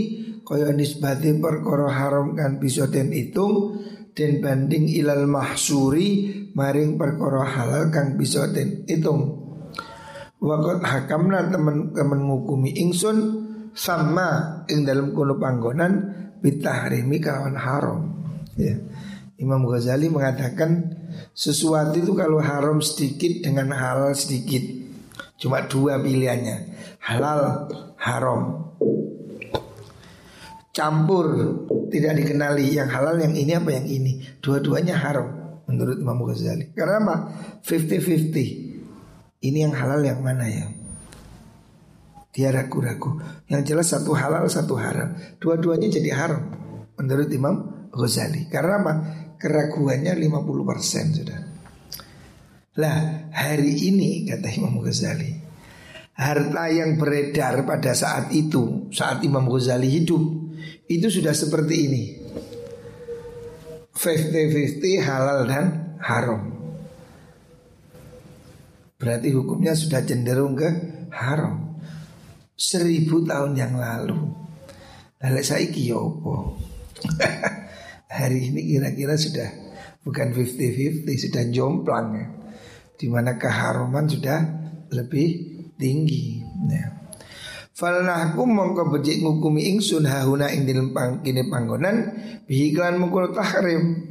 Kaya 0.41 0.73
nisbati 0.73 1.37
perkara 1.37 1.93
haram 1.93 2.33
kan 2.33 2.57
bisa 2.57 2.89
den 2.89 3.13
hitung 3.13 3.77
Dan 4.17 4.41
banding 4.41 4.89
ilal 4.89 5.29
mahsuri 5.29 6.33
Maring 6.57 6.97
perkara 6.97 7.45
halal 7.45 7.93
kang 7.93 8.17
bisa 8.17 8.49
den 8.49 8.89
hitung 8.89 9.38
Wakot 10.39 10.79
hakamna 10.87 11.51
temen-temen 11.51 12.19
ngukumi 12.23 12.71
ingsun 12.79 13.17
sama 13.75 14.63
ing 14.71 14.87
dalam 14.87 15.11
kuno 15.11 15.35
panggonan 15.35 16.15
bitahrimi 16.39 17.19
kawan 17.19 17.59
haram. 17.59 18.23
Ya. 18.55 18.79
Imam 19.39 19.63
Ghazali 19.67 20.07
mengatakan 20.07 20.95
sesuatu 21.31 21.95
itu 21.95 22.11
kalau 22.15 22.39
haram 22.39 22.79
sedikit 22.79 23.43
dengan 23.43 23.71
halal 23.75 24.15
sedikit. 24.15 24.63
Cuma 25.39 25.63
dua 25.63 25.95
pilihannya, 25.99 26.75
halal, 26.99 27.71
haram. 27.95 28.71
Campur 30.75 31.27
tidak 31.91 32.19
dikenali 32.19 32.75
yang 32.75 32.91
halal 32.91 33.15
yang 33.19 33.35
ini 33.35 33.55
apa 33.55 33.71
yang 33.75 33.87
ini. 33.87 34.23
Dua-duanya 34.43 34.95
haram 34.99 35.27
menurut 35.67 35.99
Imam 35.99 36.19
Ghazali. 36.23 36.71
Karena 36.75 36.99
apa? 37.03 37.15
50-50. 37.63 38.68
Ini 39.39 39.57
yang 39.67 39.73
halal 39.75 40.03
yang 40.03 40.19
mana 40.19 40.45
ya? 40.51 40.67
Dia 42.35 42.51
ragu-ragu. 42.51 43.19
Yang 43.47 43.61
jelas 43.71 43.87
satu 43.91 44.11
halal 44.11 44.45
satu 44.51 44.75
haram. 44.75 45.15
Dua-duanya 45.39 45.87
jadi 45.87 46.11
haram 46.11 46.43
menurut 46.99 47.31
Imam 47.31 47.87
Ghazali. 47.95 48.51
Karena 48.51 48.83
apa? 48.83 48.93
Keraguannya 49.39 50.19
50% 50.19 51.15
sudah. 51.15 51.39
Lah 52.79 53.27
hari 53.35 53.91
ini 53.91 54.23
kata 54.23 54.47
Imam 54.55 54.79
Ghazali 54.79 55.35
Harta 56.15 56.71
yang 56.71 56.95
beredar 56.95 57.67
pada 57.67 57.91
saat 57.91 58.31
itu 58.31 58.87
Saat 58.93 59.19
Imam 59.27 59.43
Ghazali 59.51 59.89
hidup 59.89 60.21
Itu 60.87 61.11
sudah 61.11 61.35
seperti 61.35 61.75
ini 61.75 62.03
50-50 63.99 64.79
halal 65.03 65.43
dan 65.43 65.97
haram 65.99 66.58
Berarti 68.99 69.31
hukumnya 69.31 69.71
sudah 69.71 70.03
cenderung 70.03 70.59
ke 70.59 70.67
haram 71.15 71.79
seribu 72.59 73.23
tahun 73.23 73.55
yang 73.55 73.79
lalu. 73.79 74.19
Lalu 75.23 75.39
saya 75.39 75.63
opo. 75.95 76.59
Hari 78.19 78.51
ini 78.51 78.75
kira-kira 78.75 79.15
sudah 79.15 79.47
bukan 80.03 80.35
50-50 80.35 81.07
sudah 81.07 81.43
jomplang 81.47 82.07
ya. 82.11 82.27
Di 82.99 83.07
mana 83.07 83.39
keharuman 83.39 84.03
sudah 84.11 84.39
lebih 84.91 85.27
tinggi. 85.79 86.43
Ya. 86.67 86.99
Falnahku 87.71 88.43
mongko 88.43 88.91
becik 88.91 89.23
ngukumi 89.23 89.71
ingsun 89.71 90.03
hahuna 90.03 90.51
ing 90.51 90.67
dilempang 90.67 91.23
kini 91.23 91.47
panggonan 91.47 92.11
bihiklan 92.43 92.99
mengkono 92.99 93.31
tahrim. 93.31 94.03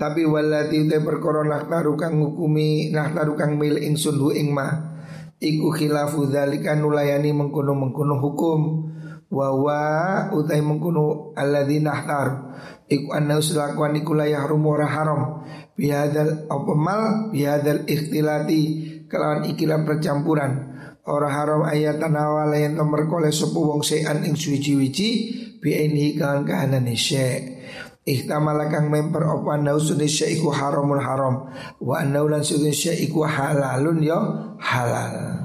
Tapi 0.00 0.24
walati 0.24 0.88
utai 0.88 1.04
perkara 1.04 1.44
naktaru 1.44 1.92
kang 1.92 2.16
ngukumi 2.16 2.88
naktaru 2.88 3.36
kang 3.36 3.60
mil 3.60 3.76
ingsun 3.76 4.16
hu 4.16 4.32
ing 4.32 4.48
ma. 4.56 4.96
Iku 5.36 5.76
khilafu 5.76 6.24
dzalika 6.24 6.72
nulayani 6.72 7.36
mengkono-mengkono 7.36 8.16
hukum. 8.16 8.60
Wa 9.28 9.52
wa 9.52 9.80
utai 10.32 10.64
mengkono 10.64 11.36
alladzina 11.36 11.92
nahtar. 11.92 12.28
Iku 12.88 13.12
anna 13.12 13.36
uslakuan 13.36 14.00
iku 14.00 14.16
la 14.16 14.24
yahrum 14.24 14.64
wa 14.64 14.80
haram. 14.88 15.44
Bihadal 15.76 16.48
apamal 16.48 17.28
bihadal 17.28 17.84
ikhtilati. 17.84 18.62
Kelawan 19.04 19.52
ikilah 19.52 19.84
percampuran. 19.84 20.52
Ora 21.04 21.28
haram 21.28 21.68
ayat 21.68 22.00
tanawala 22.00 22.56
yang 22.56 22.80
temerkole 22.80 23.28
sepu 23.28 23.68
wong 23.68 23.84
sean 23.84 24.24
ing 24.24 24.32
suci-wici 24.32 25.08
bi 25.60 25.76
ini 25.76 26.16
kawan 26.16 26.48
kahanane 26.48 26.96
syekh 26.96 27.60
Ihtamala 28.00 28.72
kang 28.72 28.88
memper 28.88 29.28
apa 29.28 29.60
anau 29.60 29.76
sunisya 29.76 30.24
iku 30.32 30.48
haramun 30.48 31.04
haram. 31.04 31.52
Wa 31.84 32.00
anau 32.00 32.32
lan 32.32 32.40
sunisya 32.40 32.96
iku 32.96 33.28
halalun 33.28 34.00
yo 34.00 34.18
halal. 34.56 35.44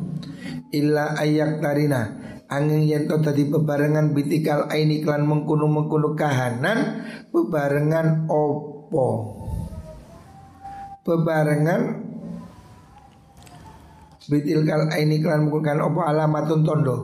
Illa 0.72 1.20
ayak 1.20 1.60
tarina. 1.60 2.16
Angin 2.46 2.86
yento 2.88 3.20
tadi 3.20 3.50
bebarengan 3.50 4.14
bitikal 4.14 4.70
aini 4.70 5.02
klan 5.02 5.26
mengkunu 5.26 5.66
mengkunu 5.66 6.14
kahanan 6.14 7.02
Bebarengan 7.34 8.30
opo? 8.30 9.08
Bebarengan 11.02 11.82
Bitilkal 14.30 14.94
aini 14.94 15.20
klan 15.20 15.50
mengkunu 15.50 15.82
opo 15.84 16.06
alamatun 16.06 16.62
tondo? 16.64 16.98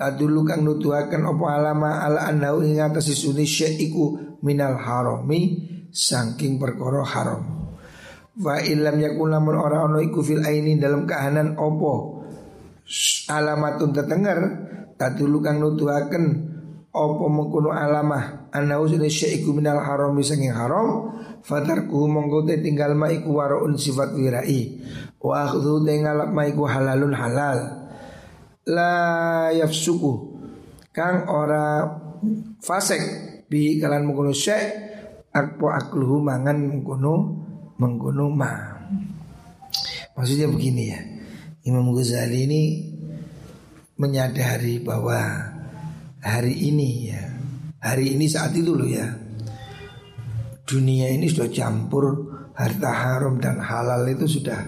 Tadulu 0.00 0.48
kang 0.48 0.64
nutuhaken 0.64 1.28
opo 1.28 1.44
alama 1.44 2.00
ala 2.00 2.32
anau 2.32 2.64
ing 2.64 2.80
atas 2.80 3.12
iku 3.12 4.16
minal 4.42 4.76
harami 4.76 5.68
saking 5.90 6.56
perkara 6.60 7.02
haram. 7.04 7.42
Wa 8.40 8.62
ilam 8.62 8.96
yakun 8.96 9.34
lamun 9.34 9.56
ora 9.58 9.84
ono 9.84 10.00
iku 10.00 10.24
fil 10.24 10.40
aini 10.40 10.80
dalam 10.80 11.04
kahanan 11.04 11.60
opo 11.60 12.24
alamatun 13.28 13.90
tetenger 13.92 14.38
tatulu 14.96 15.38
kang 15.44 15.62
nuduhaken 15.62 16.24
opo 16.90 17.30
mengkono 17.30 17.70
alamah 17.70 18.50
ana 18.50 18.82
usine 18.82 19.06
syaiku 19.06 19.54
minal 19.54 19.78
haram 19.78 20.18
sanging 20.24 20.50
haram 20.50 21.14
fatarku 21.46 22.10
mongko 22.10 22.50
te 22.50 22.58
tinggal 22.58 22.98
ma 22.98 23.06
iku 23.14 23.38
waraun 23.38 23.78
sifat 23.78 24.10
wirai 24.18 24.82
wa 25.22 25.46
akhdhu 25.46 25.86
te 25.86 25.92
ngalap 26.02 26.30
ma 26.34 26.50
halalun 26.50 27.14
halal 27.14 27.58
la 28.66 28.92
yafsuku 29.54 30.12
kang 30.90 31.30
ora 31.30 31.86
fasek 32.58 33.19
bi 33.50 33.82
kalan 33.82 34.06
mengkono 34.06 34.30
syai 34.30 34.70
akpo 35.34 35.74
akluhu 35.74 36.22
mangan 36.22 36.70
mengkono 36.70 37.14
mengkono 37.82 38.30
ma. 38.30 38.78
Maksudnya 40.14 40.46
begini 40.46 40.84
ya 40.86 41.02
Imam 41.66 41.90
Ghazali 41.90 42.46
ini 42.46 42.62
menyadari 43.98 44.78
bahwa 44.80 45.18
hari 46.22 46.70
ini 46.70 47.10
ya 47.10 47.26
hari 47.82 48.14
ini 48.14 48.30
saat 48.30 48.54
itu 48.54 48.72
loh 48.72 48.88
ya 48.88 49.10
dunia 50.64 51.10
ini 51.10 51.26
sudah 51.26 51.50
campur 51.50 52.30
harta 52.54 52.90
haram 52.92 53.40
dan 53.42 53.58
halal 53.58 54.06
itu 54.06 54.28
sudah 54.28 54.60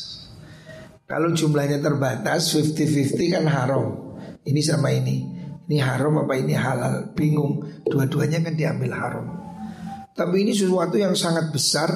kalau 1.05 1.33
jumlahnya 1.33 1.81
terbatas 1.81 2.53
50-50 2.53 3.33
kan 3.33 3.45
haram. 3.45 3.85
Ini 4.45 4.61
sama 4.61 4.93
ini. 4.93 5.25
Ini 5.65 5.77
haram 5.81 6.21
apa 6.21 6.37
ini 6.37 6.53
halal? 6.53 7.13
Bingung. 7.13 7.61
Dua-duanya 7.85 8.41
kan 8.41 8.53
diambil 8.53 8.91
haram. 8.93 9.25
Tapi 10.13 10.45
ini 10.45 10.53
sesuatu 10.53 10.97
yang 10.97 11.17
sangat 11.17 11.49
besar 11.49 11.89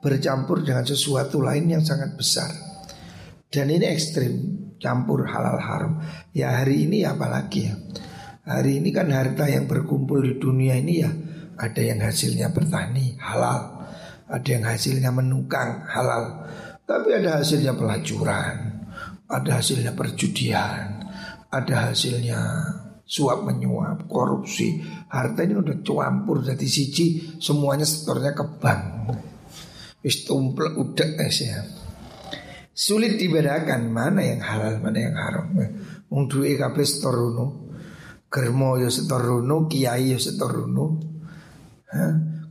bercampur 0.00 0.64
dengan 0.64 0.84
sesuatu 0.84 1.40
lain 1.40 1.68
yang 1.68 1.82
sangat 1.82 2.14
besar. 2.16 2.48
Dan 3.48 3.72
ini 3.72 3.88
ekstrim, 3.88 4.32
campur 4.76 5.24
halal 5.28 5.58
haram. 5.60 5.92
Ya 6.36 6.52
hari 6.56 6.84
ini 6.88 7.04
ya 7.04 7.16
apalagi 7.16 7.72
ya. 7.72 7.74
Hari 8.46 8.78
ini 8.78 8.94
kan 8.94 9.10
harta 9.10 9.50
yang 9.50 9.66
berkumpul 9.66 10.22
di 10.22 10.38
dunia 10.38 10.78
ini 10.78 10.94
ya 11.02 11.10
ada 11.56 11.80
yang 11.80 11.98
hasilnya 11.98 12.52
bertani 12.52 13.16
halal, 13.16 13.88
ada 14.28 14.48
yang 14.48 14.64
hasilnya 14.64 15.10
menukang 15.10 15.82
halal, 15.88 16.44
tapi 16.86 17.08
ada 17.18 17.42
hasilnya 17.42 17.74
pelacuran, 17.74 18.86
ada 19.26 19.50
hasilnya 19.58 19.90
perjudian, 19.90 21.02
ada 21.50 21.90
hasilnya 21.90 22.40
suap 23.02 23.42
menyuap, 23.42 24.06
korupsi. 24.06 24.82
Harta 25.10 25.42
ini 25.42 25.58
udah 25.58 25.82
campur 25.82 26.46
jadi 26.46 26.62
siji, 26.66 27.38
semuanya 27.42 27.82
setornya 27.82 28.34
ke 28.34 28.44
bank. 28.62 28.82
Wis 30.06 30.22
tumplek 30.22 30.78
udah 30.78 31.10
es 31.26 31.42
ya. 31.42 31.58
Sulit 32.70 33.18
dibedakan 33.18 33.90
mana 33.90 34.22
yang 34.22 34.38
halal, 34.38 34.78
mana 34.78 34.98
yang 35.00 35.16
haram. 35.18 35.58
Wong 36.06 36.30
duwe 36.30 36.54
kabeh 36.54 36.86
setor 36.86 37.18
Germo 38.26 38.76
yo 38.76 38.92
setor 38.92 39.42
kiai 39.66 40.12
yo 40.12 40.18
setor 40.20 40.70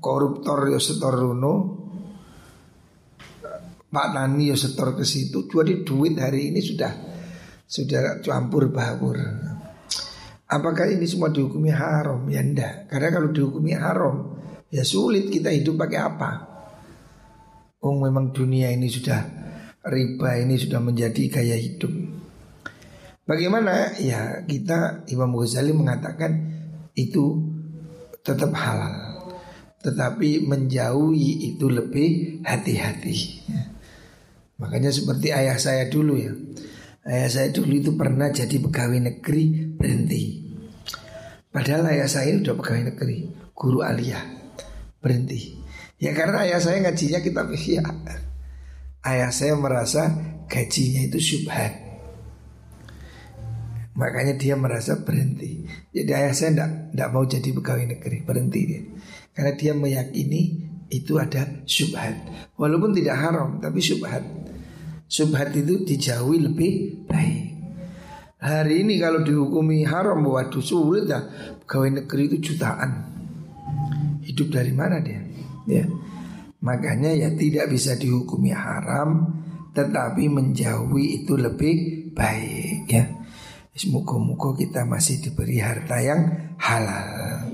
Koruptor 0.02 0.60
yo 0.74 0.80
setor 0.82 1.14
Pak 3.96 4.12
Nani 4.12 4.52
yo 4.52 4.60
setor 4.60 4.92
ke 5.00 5.08
situ. 5.08 5.48
Jadi 5.48 5.88
duit 5.88 6.20
hari 6.20 6.52
ini 6.52 6.60
sudah 6.60 6.92
sudah 7.64 8.20
campur 8.20 8.68
baur. 8.68 9.16
Apakah 10.52 10.92
ini 10.92 11.08
semua 11.08 11.32
dihukumi 11.32 11.72
haram? 11.72 12.28
Ya 12.28 12.44
enggak. 12.44 12.92
Karena 12.92 13.08
kalau 13.16 13.32
dihukumi 13.32 13.72
haram, 13.72 14.36
ya 14.68 14.84
sulit 14.84 15.32
kita 15.32 15.48
hidup 15.56 15.80
pakai 15.80 16.00
apa? 16.04 16.32
Oh 17.80 17.96
memang 17.96 18.36
dunia 18.36 18.68
ini 18.76 18.92
sudah 18.92 19.24
riba 19.88 20.44
ini 20.44 20.60
sudah 20.60 20.84
menjadi 20.84 21.32
gaya 21.32 21.56
hidup. 21.56 21.94
Bagaimana? 23.24 23.96
Ya 23.98 24.44
kita 24.44 25.08
Imam 25.08 25.34
Ghazali 25.40 25.72
mengatakan 25.72 26.52
itu 27.00 27.42
tetap 28.22 28.52
halal. 28.54 29.24
Tetapi 29.82 30.46
menjauhi 30.46 31.54
itu 31.54 31.70
lebih 31.70 32.42
hati-hati. 32.42 33.18
Ya. 33.50 33.75
Makanya 34.56 34.92
seperti 34.92 35.36
ayah 35.36 35.60
saya 35.60 35.92
dulu 35.92 36.16
ya. 36.16 36.32
Ayah 37.06 37.30
saya 37.30 37.48
dulu 37.52 37.76
itu 37.76 37.92
pernah 37.94 38.32
jadi 38.32 38.56
pegawai 38.58 39.00
negeri 39.14 39.76
berhenti. 39.76 40.24
Padahal 41.52 41.88
ayah 41.92 42.08
saya 42.08 42.36
sudah 42.36 42.56
pegawai 42.58 42.92
negeri, 42.96 43.32
guru 43.56 43.80
aliyah 43.84 44.24
berhenti. 45.00 45.56
Ya 46.02 46.12
karena 46.12 46.44
ayah 46.44 46.60
saya 46.60 46.84
ngajinya 46.84 47.20
kitab 47.24 47.48
ihya. 47.52 47.84
Ayah 49.06 49.32
saya 49.32 49.54
merasa 49.56 50.12
gajinya 50.50 51.06
itu 51.06 51.20
syubhat. 51.22 51.86
Makanya 53.96 54.36
dia 54.36 54.60
merasa 54.60 55.00
berhenti. 55.00 55.64
Jadi 55.96 56.12
ayah 56.12 56.34
saya 56.36 56.52
tidak 56.92 57.10
mau 57.16 57.24
jadi 57.24 57.48
pegawai 57.56 57.86
negeri, 57.96 58.18
berhenti 58.28 58.60
dia. 58.68 58.82
Karena 59.32 59.52
dia 59.56 59.72
meyakini 59.72 60.68
itu 60.90 61.18
ada 61.18 61.66
syubhat. 61.66 62.14
Walaupun 62.58 62.94
tidak 62.94 63.18
haram, 63.18 63.58
tapi 63.62 63.82
syubhat. 63.82 64.22
Syubhat 65.06 65.54
itu 65.54 65.86
dijauhi 65.86 66.42
lebih 66.42 67.06
baik. 67.06 67.44
Hari 68.42 68.86
ini 68.86 69.02
kalau 69.02 69.26
dihukumi 69.26 69.86
haram, 69.86 70.22
waduh 70.22 70.62
sulit 70.62 71.10
ya. 71.10 71.22
Pegawai 71.66 72.04
negeri 72.04 72.30
itu 72.30 72.54
jutaan. 72.54 73.10
Hidup 74.22 74.54
dari 74.54 74.74
mana 74.74 75.02
dia? 75.02 75.26
ya. 75.70 75.86
Makanya 76.62 77.14
ya 77.14 77.30
tidak 77.34 77.70
bisa 77.74 77.94
dihukumi 77.98 78.54
haram 78.54 79.42
tetapi 79.76 80.32
menjauhi 80.32 81.22
itu 81.22 81.36
lebih 81.36 82.10
baik 82.16 82.88
ya. 82.88 83.06
Semoga-moga 83.76 84.56
kita 84.56 84.88
masih 84.88 85.20
diberi 85.20 85.60
harta 85.60 86.00
yang 86.00 86.56
halal. 86.56 87.52